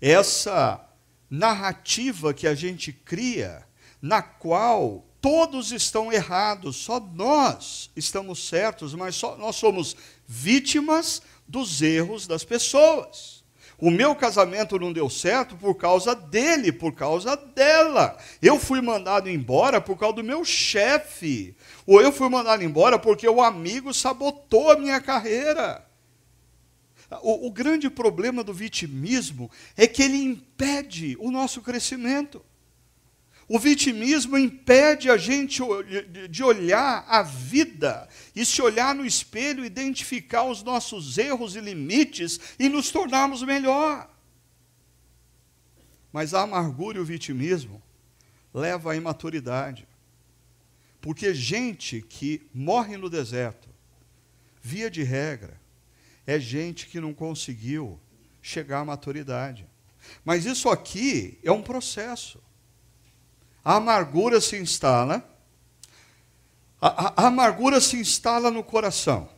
[0.00, 0.84] essa
[1.30, 3.66] narrativa que a gente cria
[4.02, 11.82] na qual todos estão errados, só nós estamos certos, mas só nós somos vítimas dos
[11.82, 13.35] erros das pessoas.
[13.78, 18.16] O meu casamento não deu certo por causa dele, por causa dela.
[18.40, 21.54] Eu fui mandado embora por causa do meu chefe.
[21.86, 25.86] Ou eu fui mandado embora porque o amigo sabotou a minha carreira.
[27.22, 32.42] O, o grande problema do vitimismo é que ele impede o nosso crescimento.
[33.48, 35.62] O vitimismo impede a gente
[36.28, 42.40] de olhar a vida e se olhar no espelho, identificar os nossos erros e limites
[42.58, 44.10] e nos tornarmos melhor.
[46.12, 47.80] Mas a amargura e o vitimismo
[48.52, 49.86] levam à imaturidade.
[51.00, 53.68] Porque gente que morre no deserto,
[54.60, 55.60] via de regra,
[56.26, 58.00] é gente que não conseguiu
[58.42, 59.64] chegar à maturidade.
[60.24, 62.42] Mas isso aqui é um processo.
[63.66, 65.28] A amargura se instala,
[66.80, 69.28] a, a, a amargura se instala no coração.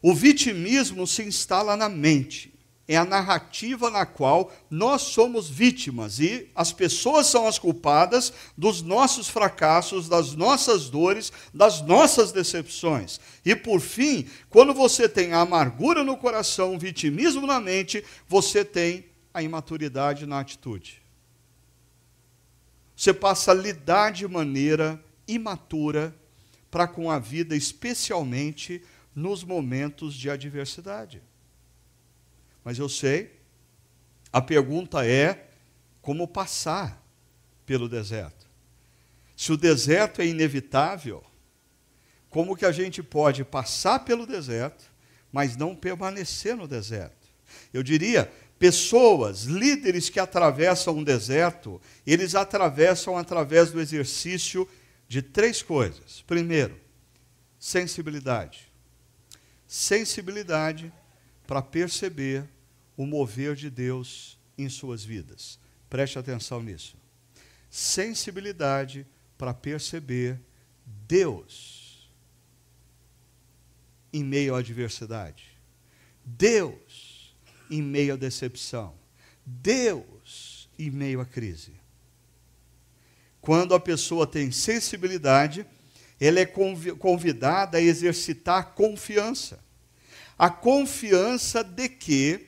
[0.00, 2.54] O vitimismo se instala na mente
[2.88, 8.80] é a narrativa na qual nós somos vítimas e as pessoas são as culpadas dos
[8.80, 13.20] nossos fracassos, das nossas dores, das nossas decepções.
[13.44, 18.64] E por fim, quando você tem a amargura no coração, o vitimismo na mente, você
[18.64, 21.07] tem a imaturidade na atitude.
[22.98, 26.12] Você passa a lidar de maneira imatura
[26.68, 28.82] para com a vida, especialmente
[29.14, 31.22] nos momentos de adversidade.
[32.64, 33.38] Mas eu sei,
[34.32, 35.48] a pergunta é
[36.02, 37.00] como passar
[37.64, 38.50] pelo deserto.
[39.36, 41.24] Se o deserto é inevitável,
[42.28, 44.92] como que a gente pode passar pelo deserto,
[45.30, 47.28] mas não permanecer no deserto?
[47.72, 54.68] Eu diria, pessoas, líderes que atravessam um deserto, eles atravessam através do exercício
[55.06, 56.22] de três coisas.
[56.26, 56.78] Primeiro,
[57.58, 58.70] sensibilidade.
[59.66, 60.92] Sensibilidade
[61.46, 62.44] para perceber
[62.96, 65.58] o mover de Deus em suas vidas.
[65.88, 66.96] Preste atenção nisso.
[67.70, 70.40] Sensibilidade para perceber
[71.06, 72.10] Deus
[74.12, 75.46] em meio à adversidade.
[76.24, 77.07] Deus
[77.70, 78.94] em meio à decepção.
[79.44, 81.72] Deus em meio à crise.
[83.40, 85.66] Quando a pessoa tem sensibilidade,
[86.20, 89.58] ela é convidada a exercitar confiança
[90.38, 92.46] a confiança de que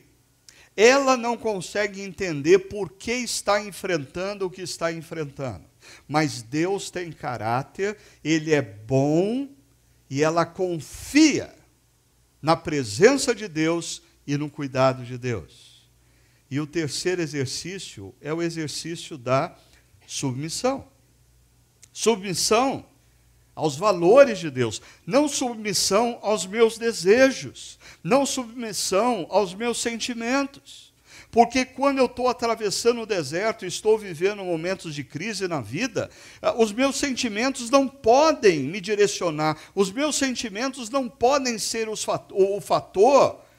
[0.77, 5.65] ela não consegue entender por que está enfrentando o que está enfrentando.
[6.07, 9.49] Mas Deus tem caráter, Ele é bom
[10.09, 11.53] e ela confia
[12.41, 15.89] na presença de Deus e no cuidado de Deus.
[16.49, 19.57] E o terceiro exercício é o exercício da
[20.07, 20.87] submissão.
[21.93, 22.87] Submissão
[23.57, 30.91] aos valores de Deus, não submissão aos meus desejos, não submissão aos meus sentimentos.
[31.33, 36.09] Porque quando eu estou atravessando o deserto e estou vivendo momentos de crise na vida,
[36.41, 42.61] ah, os meus sentimentos não podem me direcionar, os meus sentimentos não podem ser o
[42.61, 43.50] fator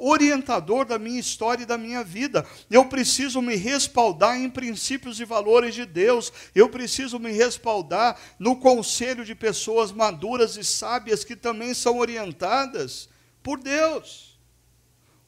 [0.00, 2.46] orientador da minha história e da minha vida.
[2.70, 6.32] Eu preciso me respaldar em princípios e valores de Deus.
[6.54, 13.08] Eu preciso me respaldar no conselho de pessoas maduras e sábias que também são orientadas
[13.42, 14.38] por Deus.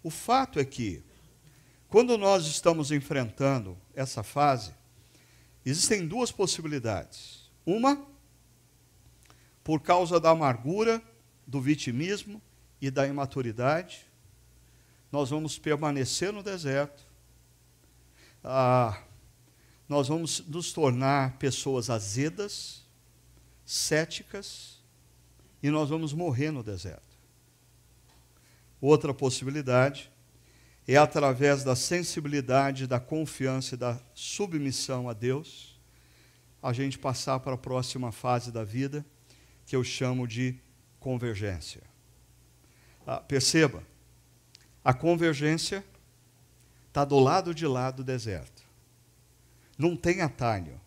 [0.02, 1.02] O fato é que,
[1.88, 4.72] quando nós estamos enfrentando essa fase,
[5.64, 7.50] existem duas possibilidades.
[7.66, 8.06] Uma,
[9.62, 11.02] por causa da amargura,
[11.46, 12.40] do vitimismo
[12.80, 14.09] e da imaturidade,
[15.10, 17.04] nós vamos permanecer no deserto,
[18.44, 19.02] ah,
[19.88, 22.86] nós vamos nos tornar pessoas azedas,
[23.64, 24.78] céticas,
[25.62, 27.18] e nós vamos morrer no deserto.
[28.80, 30.10] Outra possibilidade
[30.86, 35.78] é através da sensibilidade, da confiança e da submissão a Deus,
[36.62, 39.04] a gente passar para a próxima fase da vida,
[39.66, 40.58] que eu chamo de
[40.98, 41.82] convergência.
[43.06, 43.82] Ah, perceba,
[44.84, 45.84] a convergência
[46.88, 48.62] está do lado de lá do deserto.
[49.76, 50.80] Não tem atalho.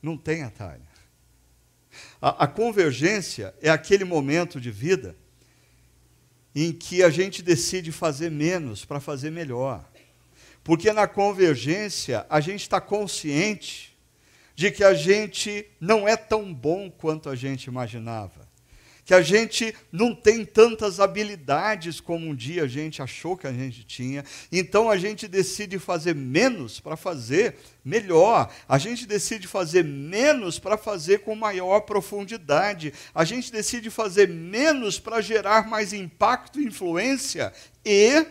[0.00, 0.86] Não tem atalho.
[2.20, 5.16] A, a convergência é aquele momento de vida
[6.54, 9.84] em que a gente decide fazer menos para fazer melhor.
[10.62, 13.96] Porque na convergência a gente está consciente
[14.54, 18.41] de que a gente não é tão bom quanto a gente imaginava
[19.12, 23.52] que a gente não tem tantas habilidades como um dia a gente achou que a
[23.52, 29.84] gente tinha, então a gente decide fazer menos para fazer melhor, a gente decide fazer
[29.84, 36.58] menos para fazer com maior profundidade, a gente decide fazer menos para gerar mais impacto
[36.58, 37.52] e influência,
[37.84, 38.26] e,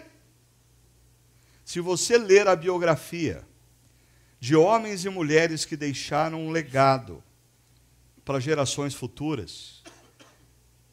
[1.64, 3.44] se você ler a biografia
[4.40, 7.24] de homens e mulheres que deixaram um legado
[8.26, 9.81] para gerações futuras,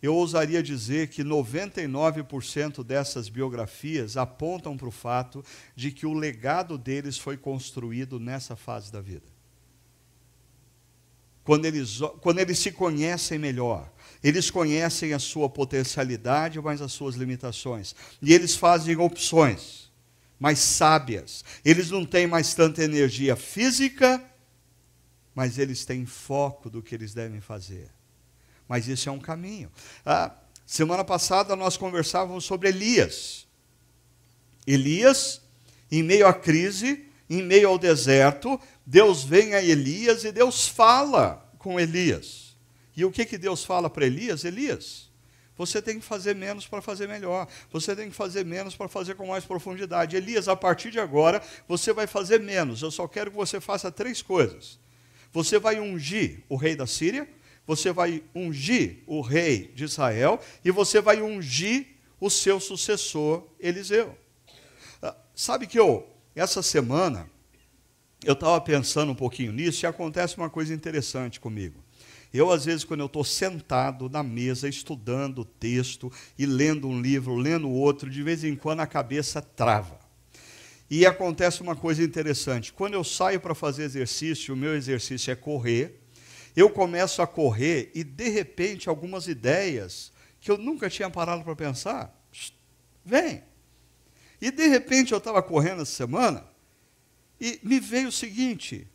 [0.01, 5.45] eu ousaria dizer que 99% dessas biografias apontam para o fato
[5.75, 9.27] de que o legado deles foi construído nessa fase da vida.
[11.43, 13.91] quando eles, quando eles se conhecem melhor.
[14.23, 17.95] Eles conhecem a sua potencialidade, mas as suas limitações.
[18.21, 19.91] E eles fazem opções
[20.39, 21.45] mais sábias.
[21.65, 24.23] Eles não têm mais tanta energia física,
[25.35, 27.98] mas eles têm foco do que eles devem fazer.
[28.69, 29.71] Mas isso é um caminho.
[30.05, 30.33] Ah,
[30.67, 33.47] semana passada nós conversávamos sobre Elias.
[34.67, 35.41] Elias,
[35.91, 41.51] em meio à crise, em meio ao deserto, Deus vem a Elias e Deus fala
[41.59, 42.57] com Elias.
[42.97, 44.45] E o que, que Deus fala para Elias?
[44.45, 45.09] Elias,
[45.57, 47.49] você tem que fazer menos para fazer melhor.
[47.73, 50.17] Você tem que fazer menos para fazer com mais profundidade.
[50.17, 52.81] Elias, a partir de agora, você vai fazer menos.
[52.81, 54.79] Eu só quero que você faça três coisas.
[55.33, 57.29] Você vai ungir o rei da Síria,
[57.69, 61.87] você vai ungir o rei de Israel e você vai ungir
[62.19, 64.17] o seu sucessor Eliseu.
[65.03, 67.29] Ah, sabe que eu, essa semana,
[68.25, 71.85] eu estava pensando um pouquinho nisso e acontece uma coisa interessante comigo.
[72.33, 76.99] Eu, às vezes, quando eu estou sentado na mesa, estudando o texto e lendo um
[76.99, 79.99] livro, lendo outro, de vez em quando a cabeça trava.
[80.91, 85.35] E acontece uma coisa interessante: quando eu saio para fazer exercício, o meu exercício é
[85.37, 85.98] correr,
[86.59, 91.55] eu começo a correr e, de repente, algumas ideias que eu nunca tinha parado para
[91.55, 92.13] pensar,
[93.05, 93.45] vem.
[94.41, 96.47] E, de repente, eu estava correndo essa semana
[97.41, 98.89] e me veio o seguinte: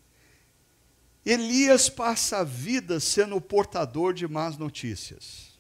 [1.26, 5.53] Elias passa a vida sendo o portador de más notícias.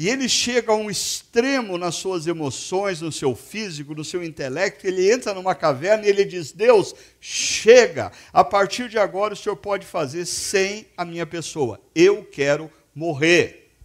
[0.00, 4.86] E ele chega a um extremo nas suas emoções, no seu físico, no seu intelecto.
[4.86, 9.56] Ele entra numa caverna e ele diz: Deus, chega, a partir de agora o senhor
[9.56, 11.78] pode fazer sem a minha pessoa.
[11.94, 13.76] Eu quero morrer.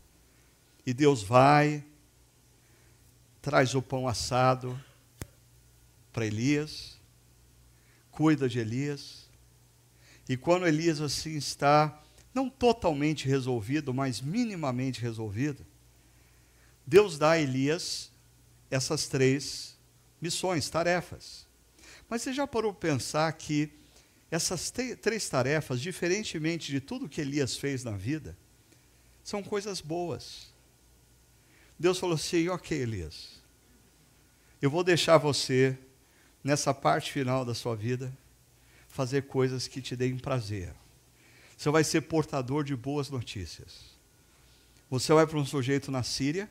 [0.85, 1.83] E Deus vai,
[3.41, 4.79] traz o pão assado
[6.13, 6.97] para Elias,
[8.09, 9.25] cuida de Elias
[10.29, 12.01] e quando Elias assim está,
[12.33, 15.65] não totalmente resolvido, mas minimamente resolvido,
[16.85, 18.11] Deus dá a Elias
[18.69, 19.75] essas três
[20.21, 21.45] missões, tarefas.
[22.09, 23.71] Mas você já parou para pensar que
[24.29, 24.71] essas
[25.01, 28.37] três tarefas, diferentemente de tudo que Elias fez na vida,
[29.23, 30.53] são coisas boas.
[31.79, 33.41] Deus falou assim: ok, Elias,
[34.61, 35.77] eu vou deixar você
[36.43, 38.15] nessa parte final da sua vida
[38.87, 40.73] fazer coisas que te deem prazer.
[41.57, 43.95] Você vai ser portador de boas notícias.
[44.89, 46.49] Você vai para um sujeito na Síria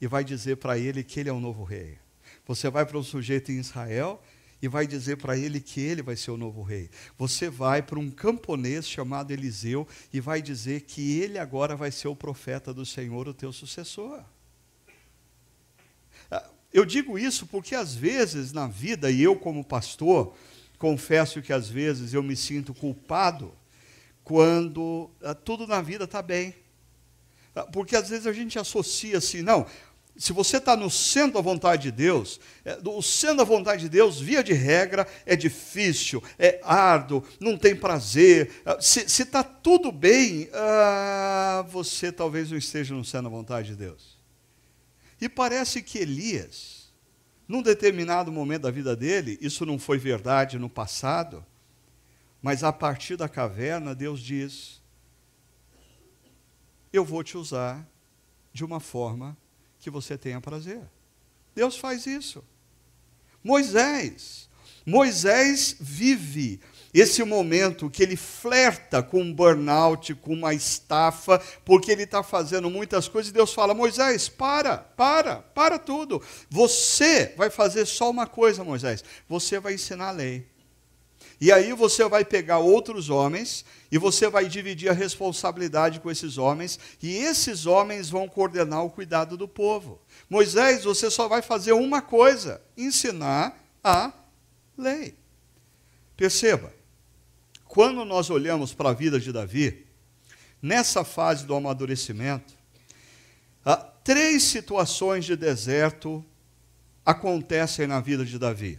[0.00, 1.98] e vai dizer para ele que ele é o novo rei.
[2.46, 4.22] Você vai para um sujeito em Israel
[4.62, 6.90] e vai dizer para ele que ele vai ser o novo rei.
[7.16, 12.08] Você vai para um camponês chamado Eliseu e vai dizer que ele agora vai ser
[12.08, 14.22] o profeta do Senhor, o teu sucessor.
[16.30, 20.34] Ah, eu digo isso porque às vezes na vida, e eu como pastor,
[20.78, 23.52] confesso que às vezes eu me sinto culpado
[24.22, 26.54] quando ah, tudo na vida está bem.
[27.54, 29.66] Ah, porque às vezes a gente associa assim, não,
[30.20, 33.88] se você está no centro da vontade de Deus, é, o centro da vontade de
[33.88, 38.60] Deus, via de regra, é difícil, é árduo, não tem prazer.
[38.66, 43.76] Ah, se está tudo bem, ah, você talvez não esteja no centro da vontade de
[43.76, 44.18] Deus.
[45.18, 46.92] E parece que Elias,
[47.48, 51.42] num determinado momento da vida dele, isso não foi verdade no passado,
[52.42, 54.82] mas a partir da caverna, Deus diz:
[56.92, 57.88] Eu vou te usar
[58.52, 59.34] de uma forma
[59.80, 60.80] que você tenha prazer.
[61.54, 62.44] Deus faz isso.
[63.42, 64.48] Moisés.
[64.86, 66.60] Moisés vive
[66.92, 72.68] esse momento que ele flerta com um burnout, com uma estafa, porque ele está fazendo
[72.68, 76.22] muitas coisas, e Deus fala: Moisés, para, para, para tudo.
[76.48, 80.46] Você vai fazer só uma coisa, Moisés: você vai ensinar a lei.
[81.40, 86.36] E aí você vai pegar outros homens e você vai dividir a responsabilidade com esses
[86.36, 90.00] homens, e esses homens vão coordenar o cuidado do povo.
[90.28, 94.12] Moisés, você só vai fazer uma coisa: ensinar a
[94.76, 95.16] lei.
[96.16, 96.74] Perceba,
[97.64, 99.86] quando nós olhamos para a vida de Davi,
[100.60, 102.52] nessa fase do amadurecimento,
[104.04, 106.24] três situações de deserto
[107.04, 108.78] acontecem na vida de Davi.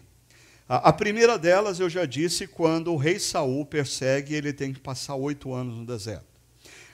[0.74, 5.16] A primeira delas, eu já disse, quando o rei Saul persegue, ele tem que passar
[5.16, 6.24] oito anos no deserto.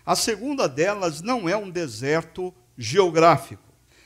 [0.03, 3.61] A segunda delas não é um deserto geográfico,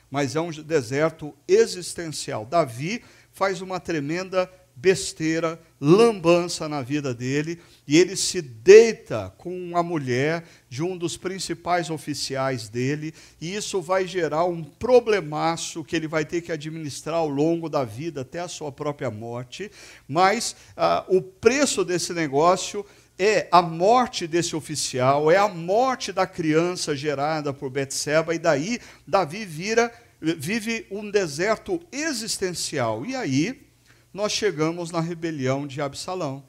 [0.09, 2.45] mas é um deserto existencial.
[2.45, 3.01] Davi
[3.31, 10.43] faz uma tremenda besteira, lambança na vida dele, e ele se deita com a mulher
[10.69, 13.11] de um dos principais oficiais dele,
[13.41, 17.83] e isso vai gerar um problemaço que ele vai ter que administrar ao longo da
[17.83, 19.71] vida até a sua própria morte.
[20.07, 22.85] Mas ah, o preço desse negócio
[23.17, 28.79] é a morte desse oficial, é a morte da criança gerada por Betseba, e daí
[29.07, 33.03] Davi vira, vive um deserto existencial.
[33.03, 33.70] E aí
[34.13, 36.43] nós chegamos na rebelião de Absalão,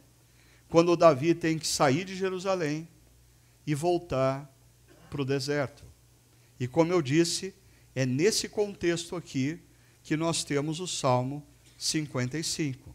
[0.68, 2.88] quando Davi tem que sair de Jerusalém
[3.66, 4.50] e voltar
[5.10, 5.84] para o deserto.
[6.58, 7.54] E como eu disse,
[7.94, 9.60] é nesse contexto aqui
[10.02, 11.46] que nós temos o Salmo
[11.78, 12.92] 55.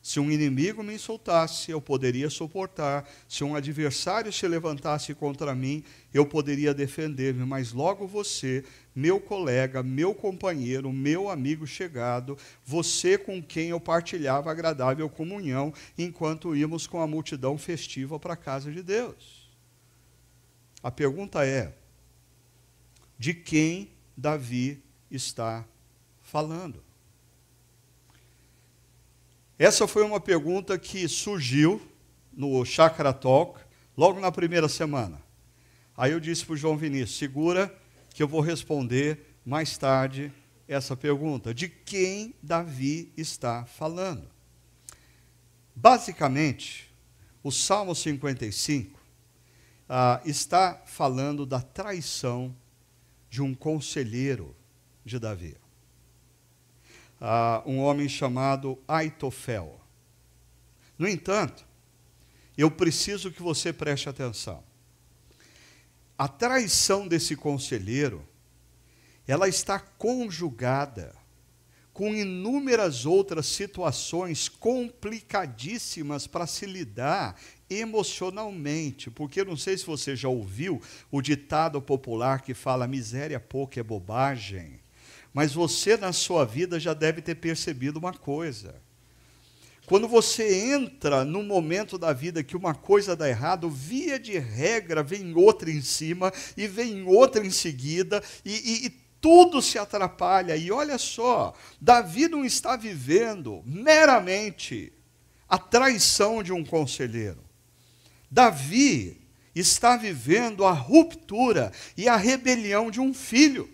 [0.00, 3.08] Se um inimigo me insultasse, eu poderia suportar.
[3.28, 5.84] Se um adversário se levantasse contra mim,
[6.14, 7.44] eu poderia defender-me.
[7.44, 8.64] Mas logo você,
[8.98, 16.56] meu colega, meu companheiro, meu amigo chegado, você com quem eu partilhava agradável comunhão, enquanto
[16.56, 19.48] íamos com a multidão festiva para a casa de Deus.
[20.82, 21.72] A pergunta é:
[23.16, 25.64] de quem Davi está
[26.20, 26.82] falando?
[29.56, 31.80] Essa foi uma pergunta que surgiu
[32.32, 33.60] no Chakra Talk
[33.96, 35.22] logo na primeira semana.
[35.96, 37.72] Aí eu disse para o João Vinícius: segura
[38.18, 40.32] que eu vou responder mais tarde
[40.66, 41.54] essa pergunta.
[41.54, 44.28] De quem Davi está falando?
[45.72, 46.92] Basicamente,
[47.44, 48.98] o Salmo 55
[49.88, 52.52] ah, está falando da traição
[53.30, 54.52] de um conselheiro
[55.04, 55.56] de Davi
[57.20, 59.80] uh, um homem chamado Aitofel.
[60.98, 61.64] No entanto,
[62.56, 64.64] eu preciso que você preste atenção.
[66.18, 68.26] A traição desse conselheiro,
[69.24, 71.14] ela está conjugada
[71.92, 77.38] com inúmeras outras situações complicadíssimas para se lidar
[77.70, 83.78] emocionalmente, porque não sei se você já ouviu o ditado popular que fala miséria pouca
[83.78, 84.80] é bobagem.
[85.32, 88.80] Mas você, na sua vida, já deve ter percebido uma coisa.
[89.88, 95.02] Quando você entra num momento da vida que uma coisa dá errado, via de regra
[95.02, 100.54] vem outra em cima e vem outra em seguida, e, e, e tudo se atrapalha.
[100.58, 104.92] E olha só, Davi não está vivendo meramente
[105.48, 107.42] a traição de um conselheiro.
[108.30, 109.18] Davi
[109.54, 113.70] está vivendo a ruptura e a rebelião de um filho.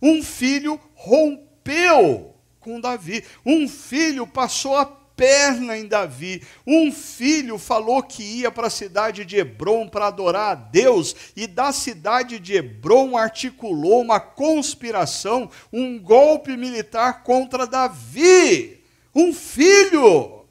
[0.00, 3.22] Um filho rompeu com Davi.
[3.44, 6.42] Um filho passou a perna em Davi.
[6.66, 11.46] Um filho falou que ia para a cidade de Hebron para adorar a Deus, e
[11.46, 18.84] da cidade de Hebron articulou uma conspiração, um golpe militar contra Davi.
[19.14, 20.44] Um filho.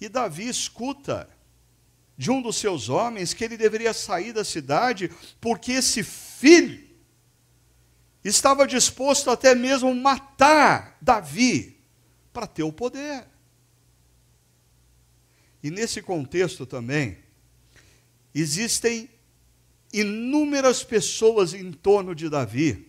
[0.00, 1.28] E Davi escuta
[2.16, 5.10] de um dos seus homens que ele deveria sair da cidade,
[5.40, 6.88] porque esse filho
[8.24, 11.79] estava disposto até mesmo matar Davi
[12.32, 13.26] para ter o poder.
[15.62, 17.18] E nesse contexto também,
[18.34, 19.10] existem
[19.92, 22.88] inúmeras pessoas em torno de Davi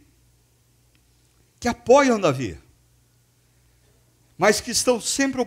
[1.60, 2.58] que apoiam Davi,
[4.38, 5.42] mas que estão sempre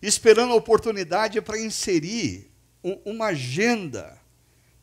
[0.00, 2.50] esperando a oportunidade para inserir
[3.04, 4.20] uma agenda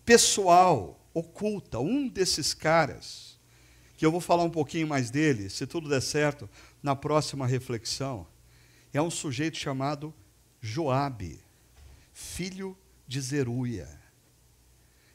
[0.05, 1.79] pessoal oculta.
[1.79, 3.37] Um desses caras
[3.97, 6.49] que eu vou falar um pouquinho mais dele, se tudo der certo,
[6.81, 8.27] na próxima reflexão,
[8.93, 10.13] é um sujeito chamado
[10.61, 11.39] Joabe,
[12.13, 12.77] filho
[13.07, 13.89] de Zeruia.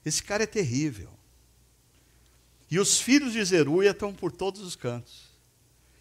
[0.05, 1.11] Esse cara é terrível.
[2.71, 5.29] E os filhos de Zeruia estão por todos os cantos.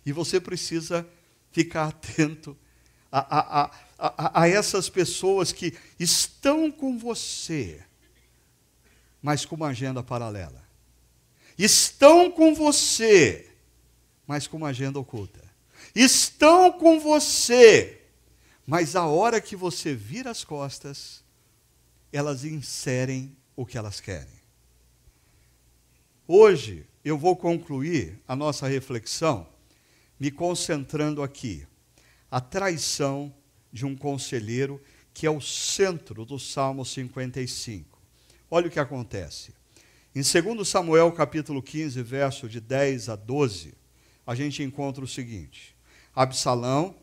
[0.06, 1.08] E você precisa
[1.52, 2.58] ficar atento
[3.12, 7.84] a, a, a, a, essas pessoas que estão com você,
[9.22, 10.64] mas com uma agenda paralela
[11.58, 13.50] estão com você,
[14.26, 15.42] mas com uma agenda oculta.
[15.96, 18.02] Estão com você,
[18.66, 21.24] mas a hora que você vira as costas,
[22.12, 24.42] elas inserem o que elas querem.
[26.28, 29.48] Hoje eu vou concluir a nossa reflexão
[30.20, 31.68] me concentrando aqui.
[32.32, 33.34] A traição
[33.72, 34.82] de um conselheiro
[35.14, 38.00] que é o centro do Salmo 55.
[38.50, 39.54] Olha o que acontece.
[40.16, 43.74] Em 2 Samuel capítulo 15, verso de 10 a 12,
[44.26, 45.73] a gente encontra o seguinte:
[46.16, 46.96] Absalão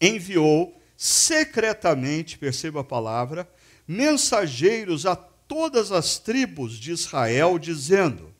[0.00, 3.48] enviou secretamente, perceba a palavra,
[3.86, 8.34] mensageiros a todas as tribos de Israel, dizendo: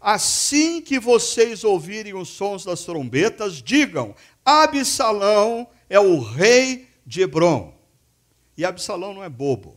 [0.00, 4.14] Assim que vocês ouvirem os sons das trombetas, digam:
[4.44, 7.74] Absalão é o rei de Hebron.
[8.56, 9.76] E Absalão não é bobo.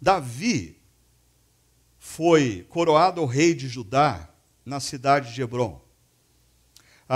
[0.00, 0.80] Davi
[1.98, 4.28] foi coroado rei de Judá
[4.64, 5.83] na cidade de Hebron.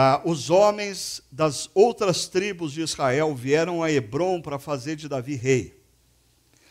[0.01, 5.35] Ah, os homens das outras tribos de Israel vieram a Hebron para fazer de Davi
[5.35, 5.83] rei.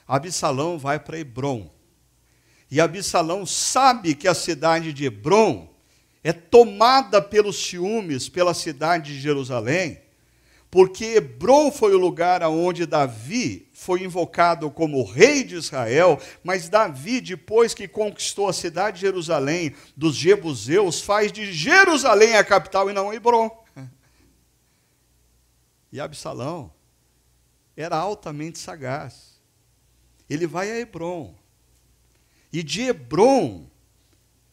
[0.07, 1.69] Absalão vai para Hebron.
[2.71, 5.67] E Absalão sabe que a cidade de Hebron
[6.23, 9.99] é tomada pelos ciúmes pela cidade de Jerusalém,
[10.71, 17.21] porque Hebron foi o lugar onde Davi foi invocado como rei de Israel, mas Davi,
[17.21, 22.93] depois que conquistou a cidade de Jerusalém dos Jebuseus, faz de Jerusalém a capital e
[22.93, 23.49] não Hebron.
[25.89, 26.69] E Absalão
[27.77, 29.39] era altamente sagaz.
[30.29, 31.33] Ele vai a Hebron.
[32.51, 33.69] E de Hebron,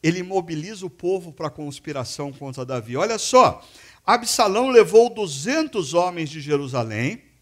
[0.01, 2.95] ele mobiliza o povo para a conspiração contra Davi.
[2.95, 3.61] Olha só,
[4.05, 7.34] Absalão levou 200 homens de Jerusalém.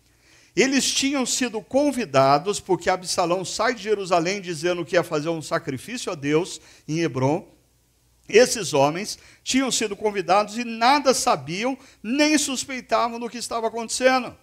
[0.55, 6.11] Eles tinham sido convidados, porque Absalão sai de Jerusalém dizendo que ia fazer um sacrifício
[6.11, 7.51] a Deus em Hebron.
[8.29, 14.35] Esses homens tinham sido convidados e nada sabiam, nem suspeitavam do que estava acontecendo.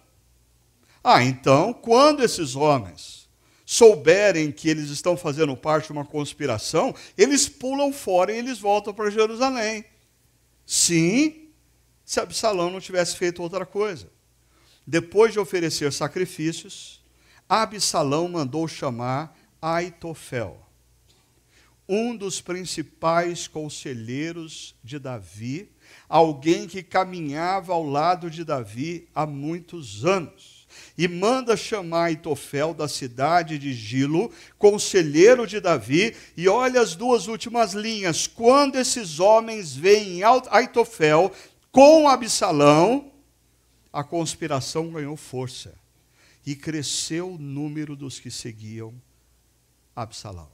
[1.03, 3.29] Ah, então, quando esses homens
[3.65, 8.93] souberem que eles estão fazendo parte de uma conspiração, eles pulam fora e eles voltam
[8.93, 9.85] para Jerusalém.
[10.65, 11.47] Sim,
[12.03, 14.09] se Absalão não tivesse feito outra coisa.
[14.85, 17.01] Depois de oferecer sacrifícios,
[17.47, 20.57] Absalão mandou chamar Aitofel,
[21.87, 25.69] um dos principais conselheiros de Davi,
[26.07, 30.61] alguém que caminhava ao lado de Davi há muitos anos
[30.97, 37.27] e manda chamar Aitofel da cidade de Gilo, conselheiro de Davi, e olha as duas
[37.27, 38.27] últimas linhas.
[38.27, 41.31] Quando esses homens veem Aitofel
[41.71, 43.10] com Absalão,
[43.91, 45.77] a conspiração ganhou força
[46.45, 48.93] e cresceu o número dos que seguiam
[49.95, 50.51] Absalão.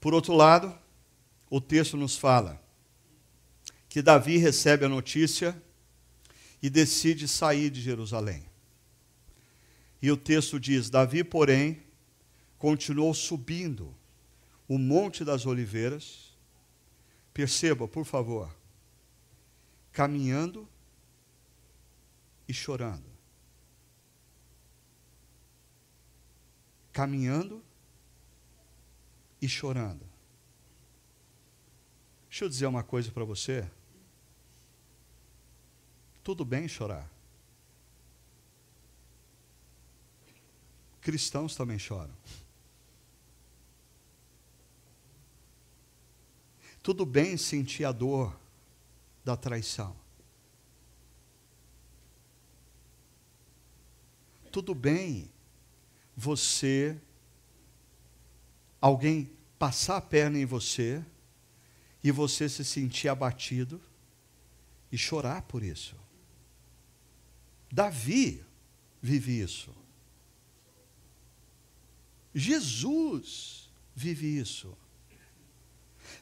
[0.00, 0.76] Por outro lado,
[1.48, 2.60] o texto nos fala
[3.88, 5.60] que Davi recebe a notícia
[6.62, 8.44] e decide sair de Jerusalém.
[10.00, 11.82] E o texto diz: Davi, porém,
[12.58, 13.94] continuou subindo
[14.68, 16.32] o Monte das Oliveiras.
[17.32, 18.54] Perceba, por favor,
[19.92, 20.68] caminhando
[22.48, 23.10] e chorando.
[26.92, 27.62] Caminhando
[29.40, 30.06] e chorando.
[32.28, 33.70] Deixa eu dizer uma coisa para você.
[36.22, 37.10] Tudo bem chorar.
[41.00, 42.14] Cristãos também choram.
[46.82, 48.41] Tudo bem sentir a dor
[49.24, 49.96] da traição.
[54.50, 55.30] Tudo bem
[56.16, 57.00] você,
[58.80, 61.04] alguém passar a perna em você
[62.02, 63.80] e você se sentir abatido
[64.90, 65.96] e chorar por isso.
[67.70, 68.44] Davi
[69.00, 69.74] vive isso.
[72.34, 74.76] Jesus vive isso.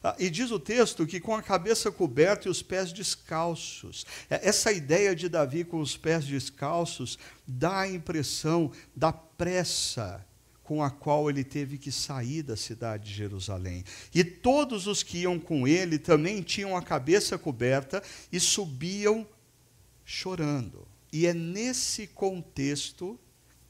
[0.03, 4.05] Ah, e diz o texto que com a cabeça coberta e os pés descalços.
[4.29, 10.25] É, essa ideia de Davi com os pés descalços dá a impressão da pressa
[10.63, 13.83] com a qual ele teve que sair da cidade de Jerusalém.
[14.13, 19.27] E todos os que iam com ele também tinham a cabeça coberta e subiam
[20.05, 20.87] chorando.
[21.11, 23.19] E é nesse contexto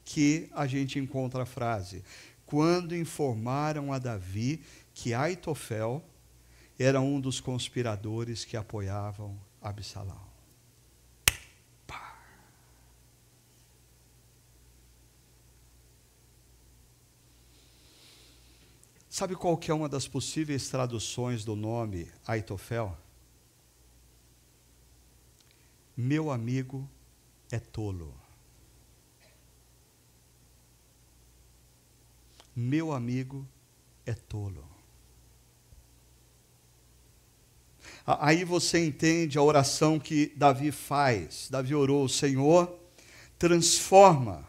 [0.04, 2.04] que a gente encontra a frase:
[2.46, 4.62] quando informaram a Davi
[4.94, 6.02] que Aitofel
[6.82, 10.32] era um dos conspiradores que apoiavam Absalão.
[19.08, 22.96] Sabe qual que é uma das possíveis traduções do nome Aitofel?
[25.94, 26.88] Meu amigo
[27.50, 28.14] é tolo.
[32.56, 33.46] Meu amigo
[34.06, 34.71] é tolo.
[38.06, 41.48] Aí você entende a oração que Davi faz.
[41.50, 42.78] Davi orou: Senhor,
[43.38, 44.48] transforma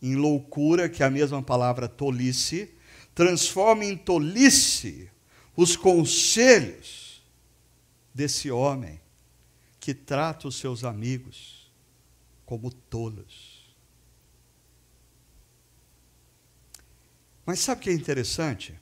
[0.00, 2.74] em loucura, que é a mesma palavra tolice,
[3.14, 5.08] transforma em tolice
[5.56, 7.22] os conselhos
[8.12, 9.00] desse homem
[9.78, 11.70] que trata os seus amigos
[12.44, 13.74] como tolos.
[17.44, 18.78] Mas sabe o que é interessante?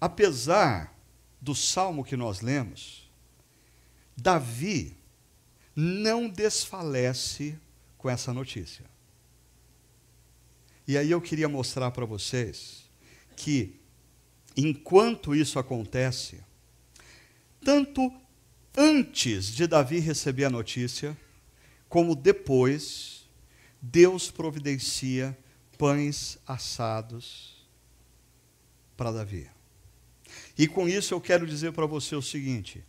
[0.00, 0.96] Apesar
[1.40, 2.97] do salmo que nós lemos,
[4.20, 4.96] Davi
[5.76, 7.56] não desfalece
[7.96, 8.84] com essa notícia.
[10.88, 12.90] E aí eu queria mostrar para vocês
[13.36, 13.78] que,
[14.56, 16.40] enquanto isso acontece,
[17.64, 18.12] tanto
[18.76, 21.16] antes de Davi receber a notícia,
[21.88, 23.28] como depois,
[23.80, 25.38] Deus providencia
[25.76, 27.64] pães assados
[28.96, 29.48] para Davi.
[30.56, 32.82] E com isso eu quero dizer para você o seguinte: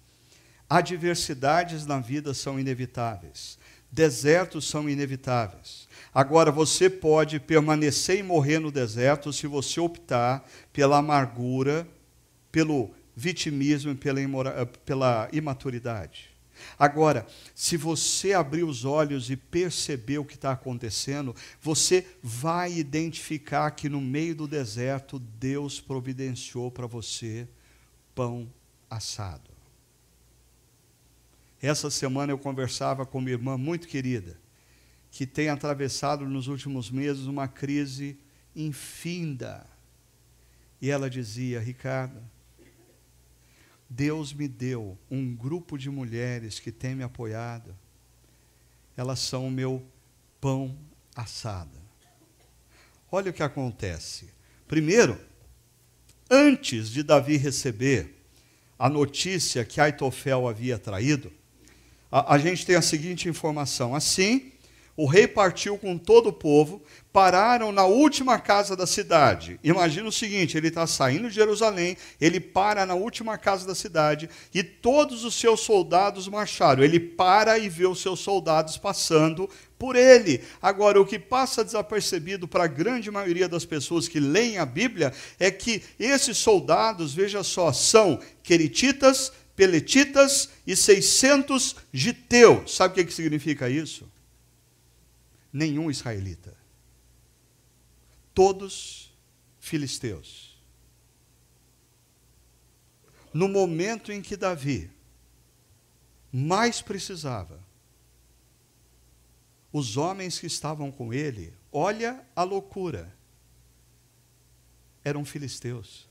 [0.69, 3.57] adversidades na vida são inevitáveis,
[3.91, 5.87] desertos são inevitáveis.
[6.13, 11.87] Agora, você pode permanecer e morrer no deserto se você optar pela amargura,
[12.51, 16.29] pelo vitimismo e pela, eh, pela imaturidade.
[16.77, 23.71] Agora, se você abrir os olhos e perceber o que está acontecendo, você vai identificar
[23.71, 27.47] que no meio do deserto Deus providenciou para você
[28.13, 28.51] pão
[28.89, 29.48] assado.
[31.61, 34.39] Essa semana eu conversava com uma irmã muito querida,
[35.11, 38.17] que tem atravessado nos últimos meses uma crise
[38.55, 39.65] infinda.
[40.81, 42.21] E ela dizia: Ricardo,
[43.89, 47.75] Deus me deu um grupo de mulheres que tem me apoiado.
[48.95, 49.85] Elas são o meu
[50.39, 50.77] pão
[51.15, 51.77] assado.
[53.11, 54.29] Olha o que acontece.
[54.67, 55.19] Primeiro,
[56.29, 58.15] antes de Davi receber
[58.77, 61.33] a notícia que Aitofel havia traído,
[62.11, 64.51] a, a gente tem a seguinte informação: assim,
[64.99, 66.83] o rei partiu com todo o povo,
[67.13, 69.57] pararam na última casa da cidade.
[69.63, 74.29] Imagina o seguinte: ele está saindo de Jerusalém, ele para na última casa da cidade
[74.53, 76.83] e todos os seus soldados marcharam.
[76.83, 80.43] Ele para e vê os seus soldados passando por ele.
[80.61, 85.13] Agora, o que passa desapercebido para a grande maioria das pessoas que leem a Bíblia
[85.39, 92.75] é que esses soldados, veja só, são querititas, peletitas e 600 giteus.
[92.75, 94.09] Sabe o que, que significa isso?
[95.51, 96.55] nenhum israelita.
[98.33, 99.13] Todos
[99.59, 100.57] filisteus.
[103.33, 104.89] No momento em que Davi
[106.31, 107.59] mais precisava,
[109.71, 113.15] os homens que estavam com ele, olha a loucura,
[115.03, 116.07] eram filisteus.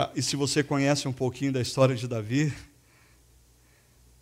[0.00, 2.54] Ah, e se você conhece um pouquinho da história de Davi,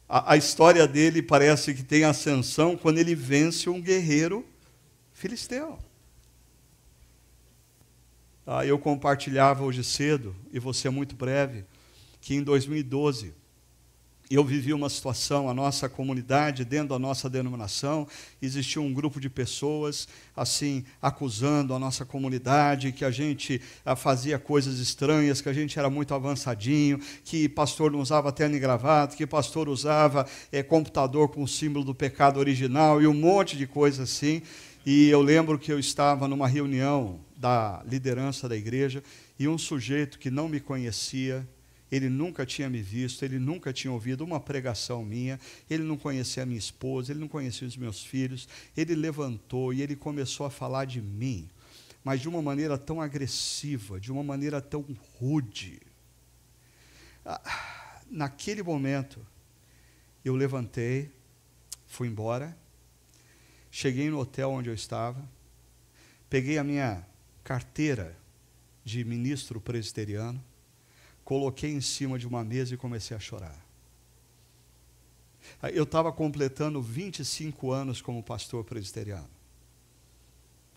[0.09, 4.43] a, a história dele parece que tem ascensão quando ele vence um guerreiro
[5.13, 5.79] filisteu.
[8.47, 11.67] Ah, eu compartilhava hoje cedo, e você é muito breve,
[12.23, 13.35] que em 2012
[14.29, 18.09] eu vivi uma situação, a nossa comunidade, dentro da nossa denominação,
[18.43, 24.39] existia um grupo de pessoas, assim, acusando a nossa comunidade, que a gente ah, fazia
[24.39, 29.17] coisas estranhas, que a gente era muito avançadinho, que pastor não usava terno e gravata,
[29.17, 33.67] que pastor usava é, computador com o símbolo do pecado original e um monte de
[33.67, 34.43] coisas assim.
[34.85, 39.03] E eu lembro que eu estava numa reunião da liderança da igreja
[39.39, 41.47] e um sujeito que não me conhecia,
[41.91, 45.39] ele nunca tinha me visto, ele nunca tinha ouvido uma pregação minha,
[45.71, 48.49] ele não conhecia a minha esposa, ele não conhecia os meus filhos.
[48.77, 51.49] Ele levantou e ele começou a falar de mim,
[52.03, 54.85] mas de uma maneira tão agressiva, de uma maneira tão
[55.19, 55.81] rude.
[57.25, 59.25] Ah, naquele momento,
[60.25, 61.11] eu levantei,
[61.87, 62.57] fui embora,
[63.71, 65.23] cheguei no hotel onde eu estava,
[66.29, 67.07] peguei a minha
[67.45, 68.17] carteira
[68.85, 70.43] de ministro presbiteriano,
[71.27, 73.67] coloquei em cima de uma mesa e comecei a chorar.
[75.75, 79.29] Eu estava completando 25 anos como pastor presbiteriano.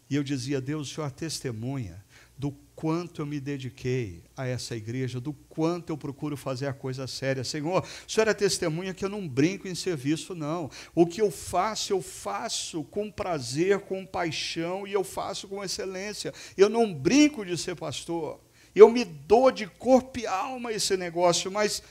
[0.09, 2.03] E eu dizia, Deus, o Senhor testemunha
[2.35, 7.05] do quanto eu me dediquei a essa igreja, do quanto eu procuro fazer a coisa
[7.05, 7.43] séria.
[7.43, 10.71] Senhor, o Senhor é testemunha que eu não brinco em serviço, não.
[10.95, 16.33] O que eu faço, eu faço com prazer, com paixão e eu faço com excelência.
[16.57, 18.39] Eu não brinco de ser pastor.
[18.75, 21.81] Eu me dou de corpo e alma esse negócio, mas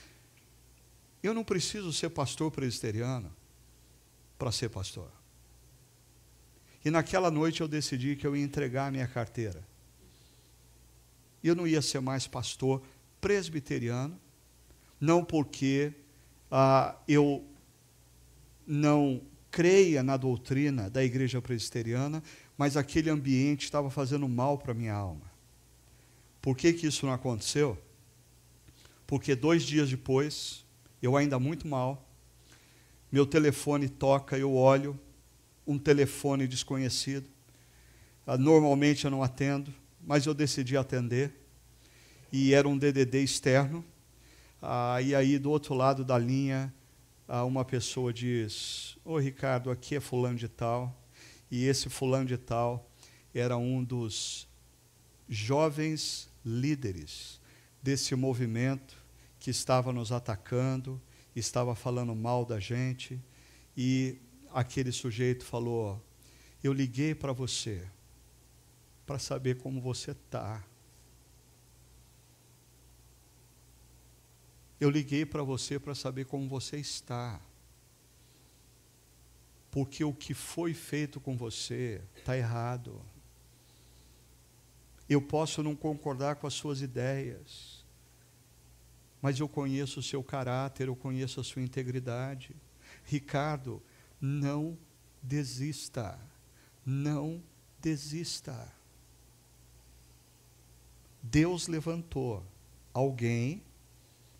[1.21, 3.31] eu não preciso ser pastor presbiteriano
[4.37, 5.11] para ser pastor.
[6.83, 9.61] E naquela noite eu decidi que eu ia entregar a minha carteira.
[11.43, 12.81] Eu não ia ser mais pastor
[13.19, 14.19] presbiteriano,
[14.99, 15.93] não porque
[16.49, 17.45] ah, eu
[18.65, 19.21] não
[19.51, 22.23] creia na doutrina da igreja presbiteriana,
[22.57, 25.28] mas aquele ambiente estava fazendo mal para minha alma.
[26.41, 27.77] Por que, que isso não aconteceu?
[29.05, 30.65] Porque dois dias depois,
[31.01, 32.07] eu ainda muito mal,
[33.11, 34.99] meu telefone toca, eu olho,
[35.65, 37.27] um telefone desconhecido.
[38.25, 41.33] Ah, normalmente eu não atendo, mas eu decidi atender.
[42.31, 43.83] E era um DDD externo.
[44.61, 46.71] Ah, e aí, do outro lado da linha,
[47.27, 50.95] ah, uma pessoa diz: Ô Ricardo, aqui é Fulano de Tal.
[51.49, 52.87] E esse Fulano de Tal
[53.33, 54.47] era um dos
[55.27, 57.39] jovens líderes
[57.81, 58.97] desse movimento
[59.39, 61.01] que estava nos atacando,
[61.35, 63.19] estava falando mal da gente,
[63.75, 64.17] e
[64.51, 66.01] aquele sujeito falou:
[66.63, 67.87] Eu liguei para você
[69.05, 70.63] para saber como você está.
[74.79, 77.41] Eu liguei para você para saber como você está.
[79.71, 83.01] Porque o que foi feito com você está errado.
[85.09, 87.83] Eu posso não concordar com as suas ideias,
[89.21, 92.55] mas eu conheço o seu caráter, eu conheço a sua integridade.
[93.03, 93.81] Ricardo,
[94.21, 94.77] não
[95.21, 96.19] desista.
[96.85, 97.43] Não
[97.81, 98.71] desista.
[101.21, 102.45] Deus levantou
[102.93, 103.63] alguém,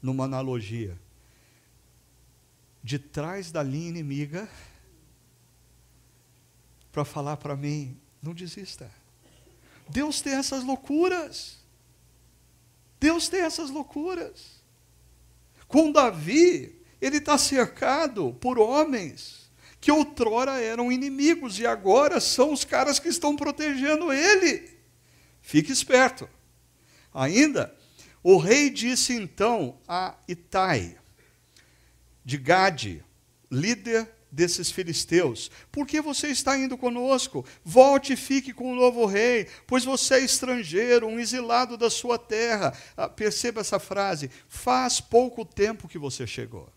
[0.02, 1.00] numa analogia,
[2.82, 4.50] de trás da linha inimiga,
[6.92, 8.99] para falar para mim: não desista.
[9.90, 11.58] Deus tem essas loucuras.
[13.00, 14.62] Deus tem essas loucuras.
[15.68, 22.66] Com Davi, ele está cercado por homens que outrora eram inimigos e agora são os
[22.66, 24.78] caras que estão protegendo ele.
[25.42, 26.30] Fique esperto.
[27.14, 27.76] Ainda,
[28.22, 30.98] o rei disse então a Itai,
[32.26, 33.04] de Gade,
[33.50, 37.46] líder desses filisteus: Por que você está indo conosco?
[37.64, 42.18] Volte e fique com o novo rei, pois você é estrangeiro, um exilado da sua
[42.18, 42.74] terra.
[42.96, 46.70] Ah, perceba essa frase: faz pouco tempo que você chegou.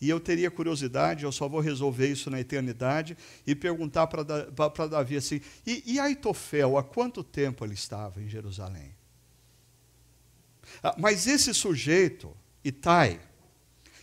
[0.00, 3.16] E eu teria curiosidade, eu só vou resolver isso na eternidade,
[3.46, 8.96] e perguntar para Davi assim: e, e Aitofel, há quanto tempo ele estava em Jerusalém?
[10.82, 13.20] Ah, mas esse sujeito, Itai,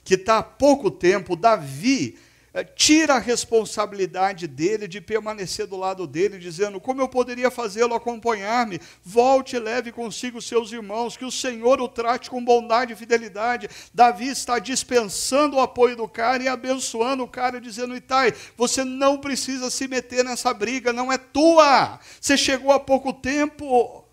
[0.05, 2.15] que está há pouco tempo, Davi
[2.53, 7.95] eh, tira a responsabilidade dele de permanecer do lado dele, dizendo: Como eu poderia fazê-lo
[7.95, 8.79] acompanhar-me?
[9.03, 13.67] Volte e leve consigo seus irmãos, que o Senhor o trate com bondade e fidelidade.
[13.91, 19.17] Davi está dispensando o apoio do cara e abençoando o cara, dizendo: Itai, você não
[19.17, 21.99] precisa se meter nessa briga, não é tua.
[22.21, 24.04] Você chegou há pouco tempo.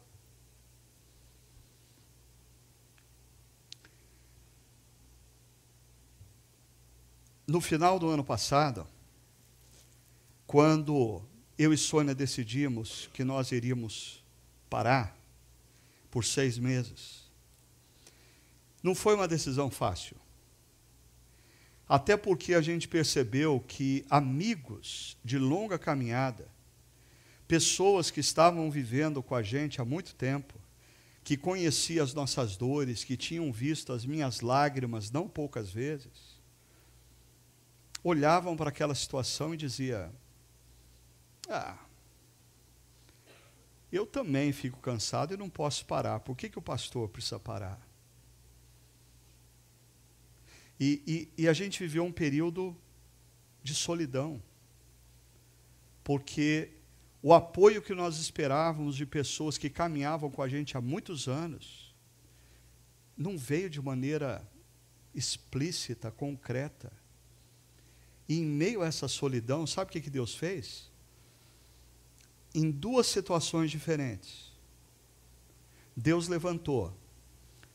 [7.52, 8.86] No final do ano passado,
[10.46, 11.22] quando
[11.58, 14.24] eu e Sônia decidimos que nós iríamos
[14.70, 15.14] parar
[16.10, 17.30] por seis meses,
[18.82, 20.16] não foi uma decisão fácil.
[21.86, 26.48] Até porque a gente percebeu que amigos de longa caminhada,
[27.46, 30.58] pessoas que estavam vivendo com a gente há muito tempo,
[31.22, 36.31] que conheciam as nossas dores, que tinham visto as minhas lágrimas não poucas vezes,
[38.02, 40.12] olhavam para aquela situação e diziam:
[41.48, 41.78] Ah,
[43.90, 46.20] eu também fico cansado e não posso parar.
[46.20, 47.80] Por que, que o pastor precisa parar?
[50.80, 52.76] E, e, e a gente viveu um período
[53.62, 54.42] de solidão,
[56.02, 56.72] porque
[57.22, 61.94] o apoio que nós esperávamos de pessoas que caminhavam com a gente há muitos anos
[63.16, 64.44] não veio de maneira
[65.14, 66.92] explícita, concreta.
[68.28, 70.90] E em meio a essa solidão, sabe o que, que Deus fez?
[72.54, 74.52] Em duas situações diferentes.
[75.96, 76.94] Deus levantou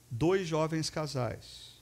[0.09, 1.77] dois jovens casais.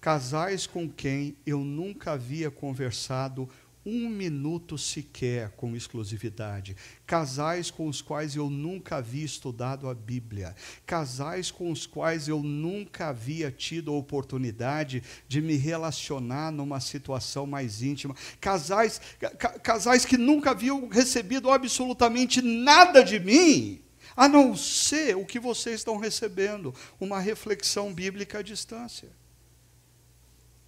[0.00, 3.48] Casais com quem eu nunca havia conversado
[3.88, 6.76] um minuto sequer com exclusividade.
[7.06, 10.54] Casais com os quais eu nunca havia estudado a Bíblia.
[10.84, 17.46] Casais com os quais eu nunca havia tido a oportunidade de me relacionar numa situação
[17.46, 18.14] mais íntima.
[18.38, 23.80] Casais, ca casais que nunca haviam recebido absolutamente nada de mim.
[24.14, 29.08] A não ser o que vocês estão recebendo, uma reflexão bíblica à distância.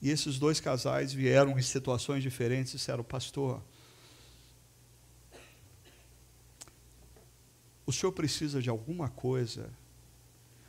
[0.00, 3.62] E esses dois casais vieram em situações diferentes e disseram: Pastor,
[7.84, 9.70] o senhor precisa de alguma coisa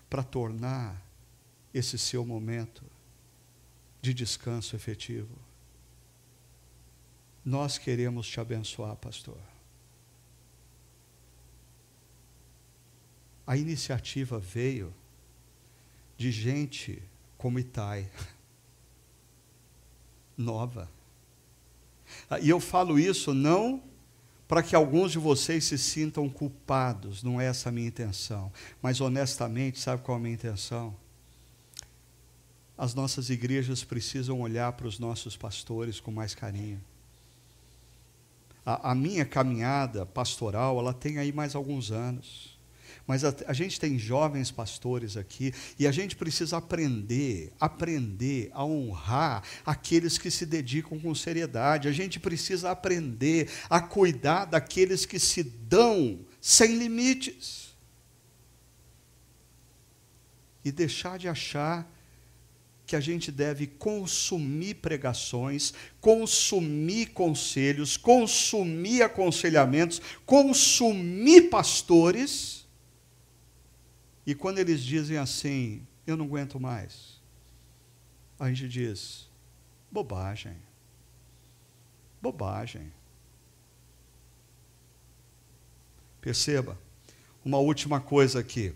[0.09, 1.01] para tornar
[1.73, 2.83] esse seu momento
[4.01, 5.33] de descanso efetivo.
[7.45, 9.37] Nós queremos te abençoar, pastor.
[13.47, 14.93] A iniciativa veio
[16.17, 17.01] de gente
[17.37, 18.09] como Itai
[20.37, 20.89] nova.
[22.29, 23.81] Ah, e eu falo isso não
[24.47, 28.51] para que alguns de vocês se sintam culpados, não é essa a minha intenção.
[28.81, 30.93] Mas honestamente, sabe qual é a minha intenção?
[32.77, 36.81] As nossas igrejas precisam olhar para os nossos pastores com mais carinho.
[38.65, 42.50] A, a minha caminhada pastoral, ela tem aí mais alguns anos.
[43.07, 48.63] Mas a, a, gente tem jovens pastores aqui e a gente precisa aprender, aprender a
[48.63, 51.87] honrar aqueles que se dedicam com seriedade.
[51.87, 57.71] A gente precisa aprender a cuidar daqueles que se dão sem limites.
[60.63, 61.91] E deixar de achar
[62.91, 72.60] que a gente deve consumir pregações, consumir conselhos, consumir aconselhamentos, consumir pastores.
[74.25, 77.19] E quando eles dizem assim, eu não aguento mais,
[78.39, 79.27] a gente diz,
[79.91, 80.55] bobagem.
[82.21, 82.91] Bobagem.
[86.19, 86.77] Perceba,
[87.43, 88.73] uma última coisa aqui.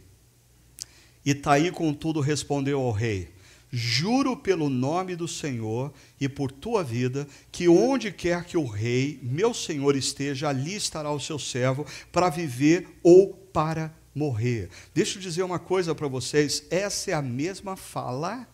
[1.24, 3.34] Itaí, contudo, respondeu ao rei:
[3.72, 9.20] Juro pelo nome do Senhor e por tua vida, que onde quer que o rei,
[9.22, 14.70] meu senhor, esteja, ali estará o seu servo, para viver ou para morrer.
[14.94, 18.48] Deixa eu dizer uma coisa para vocês: essa é a mesma fala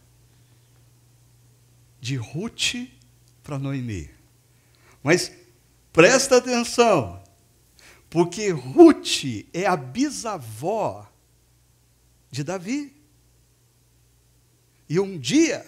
[1.99, 2.89] de Ruth
[3.43, 4.09] para Noemi.
[5.03, 5.32] Mas
[5.93, 7.24] presta atenção,
[8.09, 11.07] porque Ruth é a bisavó
[12.32, 12.95] de Davi.
[14.89, 15.66] E um dia,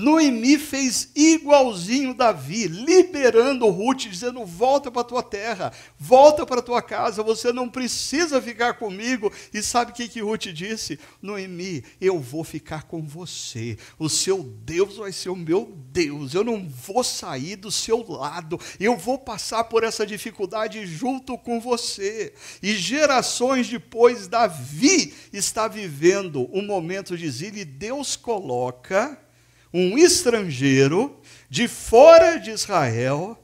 [0.00, 7.20] Noemi fez igualzinho Davi, liberando Ruth, dizendo: volta para tua terra, volta para tua casa,
[7.20, 9.32] você não precisa ficar comigo.
[9.52, 11.00] E sabe o que, que Ruth disse?
[11.20, 16.44] Noemi, eu vou ficar com você, o seu Deus vai ser o meu Deus, eu
[16.44, 22.32] não vou sair do seu lado, eu vou passar por essa dificuldade junto com você.
[22.62, 29.26] E gerações depois, Davi está vivendo um momento de exílio e Deus coloca
[29.72, 33.42] um estrangeiro de fora de Israel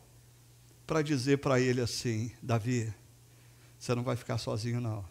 [0.87, 2.93] para dizer para ele assim: Davi,
[3.79, 5.05] você não vai ficar sozinho, não.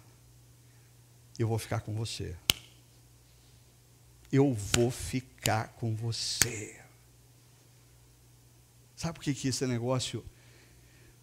[1.38, 2.36] Eu vou ficar com você.
[4.32, 6.80] Eu vou ficar com você.
[8.96, 10.24] Sabe por que, que esse negócio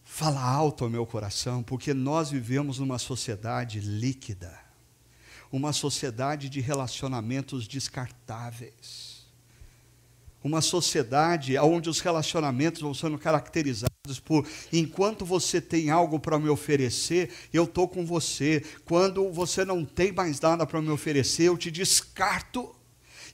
[0.04, 1.62] fala alto ao meu coração?
[1.62, 4.60] Porque nós vivemos numa sociedade líquida,
[5.50, 9.09] uma sociedade de relacionamentos descartáveis
[10.42, 13.90] uma sociedade onde os relacionamentos vão sendo caracterizados
[14.24, 18.64] por enquanto você tem algo para me oferecer, eu estou com você.
[18.84, 22.74] Quando você não tem mais nada para me oferecer, eu te descarto.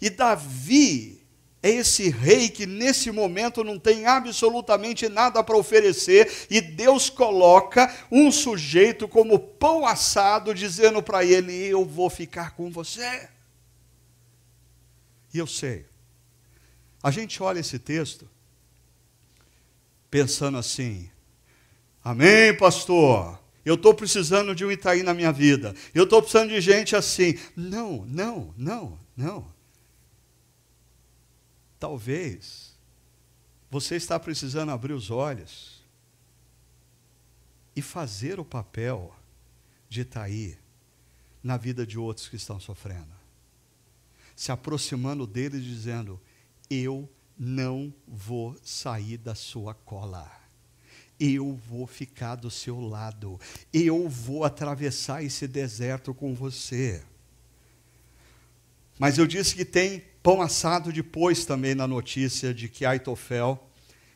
[0.01, 1.23] E Davi
[1.63, 7.95] é esse rei que nesse momento não tem absolutamente nada para oferecer, e Deus coloca
[8.11, 13.29] um sujeito como pão assado, dizendo para ele: Eu vou ficar com você.
[15.33, 15.87] E eu sei
[17.03, 18.29] a gente olha esse texto
[20.11, 21.11] pensando assim:
[22.03, 23.39] Amém, pastor.
[23.65, 25.75] Eu estou precisando de um Itaí na minha vida.
[25.93, 27.37] Eu estou precisando de gente assim.
[27.57, 29.53] Não, não, não, não.
[31.79, 32.77] Talvez
[33.69, 35.85] você está precisando abrir os olhos
[37.75, 39.13] e fazer o papel
[39.89, 40.57] de Itaí
[41.43, 43.15] na vida de outros que estão sofrendo.
[44.37, 46.21] Se aproximando deles dizendo:
[46.71, 47.09] eu
[47.39, 50.31] não vou sair da sua cola.
[51.19, 53.41] Eu vou ficar do seu lado.
[53.73, 57.03] Eu vou atravessar esse deserto com você.
[58.99, 63.67] Mas eu disse que tem pão assado depois também na notícia de que Aitofel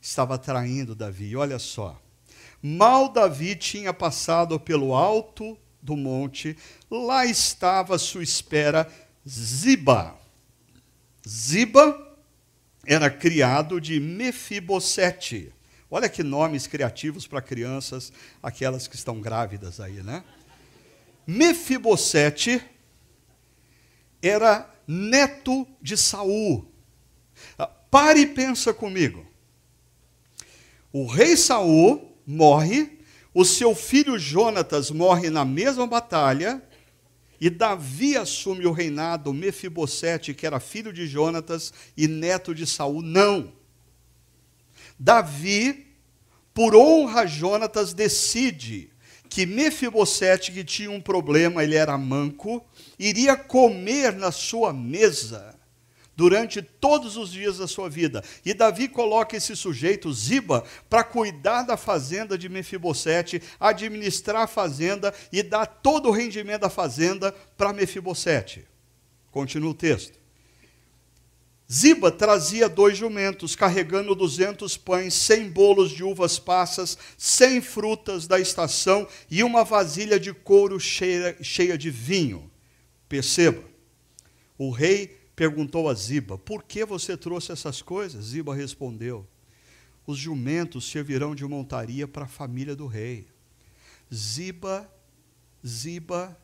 [0.00, 1.36] estava traindo Davi.
[1.36, 2.00] Olha só.
[2.62, 6.56] Mal Davi tinha passado pelo alto do monte,
[6.90, 8.90] lá estava à sua espera
[9.26, 10.14] Ziba.
[11.26, 12.09] Ziba
[12.86, 15.52] era criado de Mefibosete.
[15.90, 18.12] Olha que nomes criativos para crianças,
[18.42, 20.24] aquelas que estão grávidas aí, né?
[21.26, 22.62] Mefibosete
[24.22, 26.70] era neto de Saul.
[27.58, 29.26] Ah, pare e pensa comigo.
[30.92, 32.98] O rei Saul morre,
[33.32, 36.62] o seu filho Jonatas morre na mesma batalha,
[37.40, 43.00] e Davi assume o reinado, Mefibosete, que era filho de Jonatas e neto de Saul,
[43.00, 43.52] não.
[44.98, 45.86] Davi,
[46.52, 48.90] por honra a Jonatas, decide
[49.30, 52.62] que Mefibosete, que tinha um problema, ele era manco,
[52.98, 55.59] iria comer na sua mesa
[56.20, 58.22] durante todos os dias da sua vida.
[58.44, 65.14] E Davi coloca esse sujeito, Ziba, para cuidar da fazenda de Mefibosete, administrar a fazenda
[65.32, 68.66] e dar todo o rendimento da fazenda para Mefibosete.
[69.30, 70.20] Continua o texto.
[71.72, 78.38] Ziba trazia dois jumentos, carregando duzentos pães, cem bolos de uvas passas, cem frutas da
[78.38, 82.50] estação e uma vasilha de couro cheia, cheia de vinho.
[83.08, 83.64] Perceba,
[84.58, 88.26] o rei perguntou a Ziba: Por que você trouxe essas coisas?
[88.26, 89.26] Ziba respondeu:
[90.06, 93.26] Os jumentos servirão de montaria para a família do rei.
[94.12, 94.86] Ziba,
[95.66, 96.38] Ziba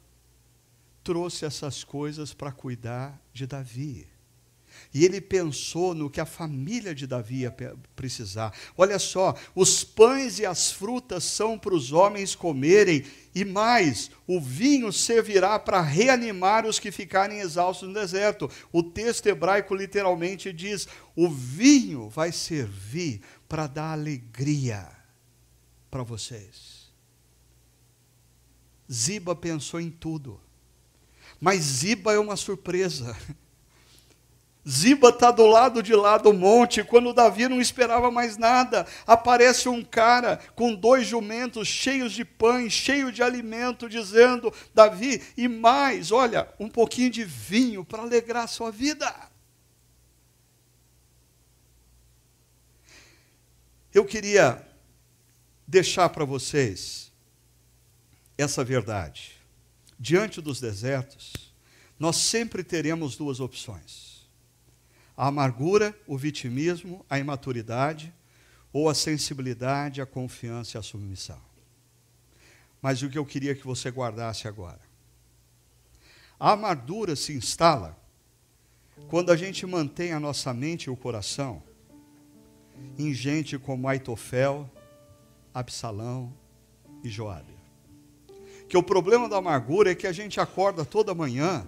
[1.04, 4.08] trouxe essas coisas para cuidar de Davi.
[4.96, 7.54] E ele pensou no que a família de Davi ia
[7.94, 8.50] precisar.
[8.78, 14.40] Olha só, os pães e as frutas são para os homens comerem, e mais, o
[14.40, 18.50] vinho servirá para reanimar os que ficarem exaustos no deserto.
[18.72, 24.88] O texto hebraico literalmente diz: o vinho vai servir para dar alegria
[25.90, 26.90] para vocês.
[28.90, 30.40] Ziba pensou em tudo,
[31.38, 33.14] mas Ziba é uma surpresa.
[34.68, 38.84] Ziba está do lado de lá do monte, quando Davi não esperava mais nada.
[39.06, 45.46] Aparece um cara com dois jumentos cheios de pães, cheio de alimento, dizendo: Davi, e
[45.46, 49.14] mais, olha, um pouquinho de vinho para alegrar a sua vida.
[53.94, 54.66] Eu queria
[55.66, 57.12] deixar para vocês
[58.36, 59.36] essa verdade.
[59.98, 61.32] Diante dos desertos,
[61.98, 64.15] nós sempre teremos duas opções
[65.16, 68.12] a amargura, o vitimismo, a imaturidade,
[68.72, 71.40] ou a sensibilidade, a confiança e a submissão.
[72.82, 74.80] Mas o que eu queria que você guardasse agora.
[76.38, 77.96] A amargura se instala
[79.08, 81.62] quando a gente mantém a nossa mente e o coração
[82.98, 84.70] em gente como Aitofel,
[85.54, 86.30] Absalão
[87.02, 87.56] e Joabe.
[88.68, 91.66] Que o problema da amargura é que a gente acorda toda manhã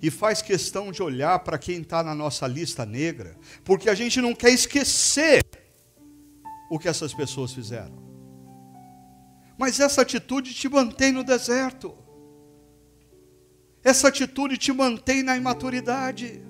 [0.00, 4.20] e faz questão de olhar para quem está na nossa lista negra, porque a gente
[4.20, 5.44] não quer esquecer
[6.70, 8.06] o que essas pessoas fizeram.
[9.58, 11.94] Mas essa atitude te mantém no deserto.
[13.82, 16.42] Essa atitude te mantém na imaturidade.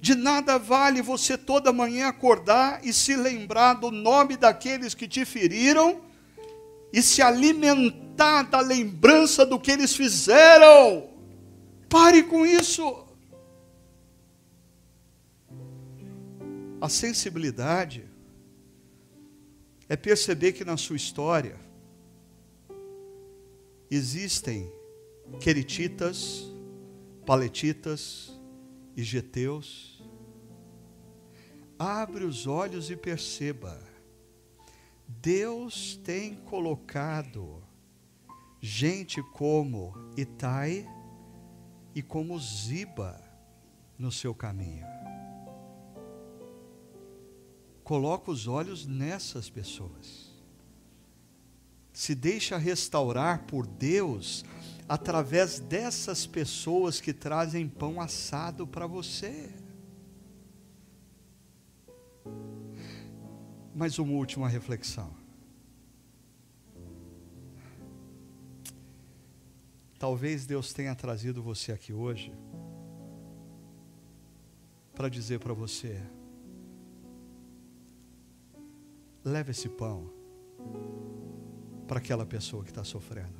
[0.00, 5.24] De nada vale você toda manhã acordar e se lembrar do nome daqueles que te
[5.24, 6.00] feriram
[6.92, 11.17] e se alimentar da lembrança do que eles fizeram.
[11.88, 13.06] Pare com isso.
[16.80, 18.08] A sensibilidade
[19.88, 21.58] é perceber que na sua história
[23.90, 24.70] existem
[25.40, 26.44] querititas,
[27.24, 28.38] paletitas
[28.96, 30.02] e geteus.
[31.78, 33.80] Abre os olhos e perceba.
[35.06, 37.62] Deus tem colocado
[38.60, 40.86] gente como Itai,
[41.98, 43.20] e como Ziba
[43.98, 44.86] no seu caminho.
[47.82, 50.32] Coloca os olhos nessas pessoas.
[51.92, 54.44] Se deixa restaurar por Deus
[54.88, 59.52] através dessas pessoas que trazem pão assado para você.
[63.74, 65.17] Mais uma última reflexão.
[69.98, 72.32] Talvez Deus tenha trazido você aqui hoje
[74.94, 76.00] para dizer para você:
[79.24, 80.08] leve esse pão
[81.88, 83.38] para aquela pessoa que está sofrendo.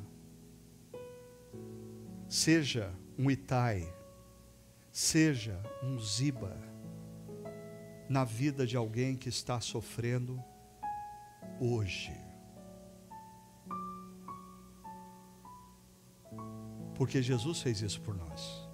[2.29, 3.93] Seja um Itai,
[4.91, 6.57] seja um Ziba,
[8.09, 10.43] na vida de alguém que está sofrendo
[11.61, 12.28] hoje.
[16.99, 18.69] Porque Jesus fez isso por nós.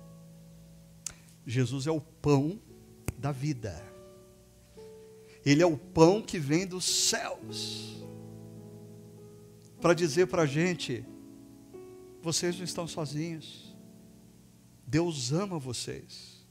[1.47, 2.59] Jesus é o pão
[3.19, 3.85] da vida.
[5.45, 8.03] Ele é o pão que vem dos céus.
[9.79, 11.05] Para dizer para a gente:
[12.23, 13.77] vocês não estão sozinhos.
[14.87, 16.47] Deus ama vocês.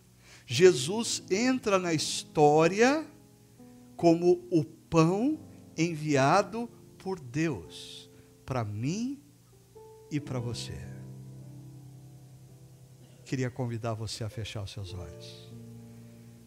[0.45, 3.04] Jesus entra na história
[3.98, 5.40] como o pão
[5.76, 6.70] enviado
[7.00, 8.12] por Deus
[8.45, 9.20] para mim
[10.12, 10.93] e para você
[13.24, 15.52] queria convidar você a fechar os seus olhos.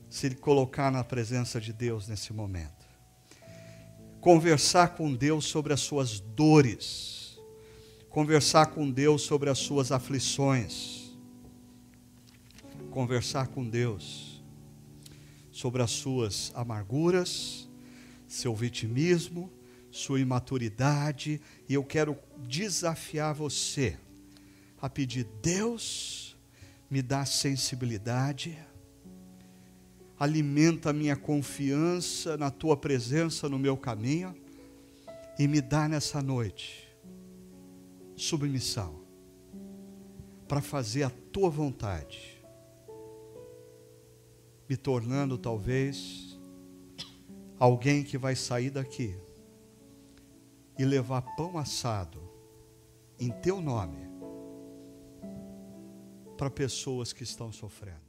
[0.08, 2.86] Se colocar na presença de Deus nesse momento.
[4.20, 7.38] Conversar com Deus sobre as suas dores.
[8.08, 11.12] Conversar com Deus sobre as suas aflições.
[12.90, 14.42] Conversar com Deus
[15.56, 17.66] sobre as suas amarguras,
[18.28, 19.50] seu vitimismo,
[19.90, 23.96] sua imaturidade, e eu quero desafiar você
[24.80, 26.25] a pedir: Deus,
[26.90, 28.56] me dá sensibilidade,
[30.18, 34.34] alimenta a minha confiança na tua presença no meu caminho
[35.38, 36.86] e me dá nessa noite
[38.16, 39.04] submissão
[40.48, 42.42] para fazer a tua vontade,
[44.68, 46.38] me tornando talvez
[47.58, 49.18] alguém que vai sair daqui
[50.78, 52.22] e levar pão assado
[53.18, 54.05] em teu nome
[56.36, 58.05] para pessoas que estão sofrendo.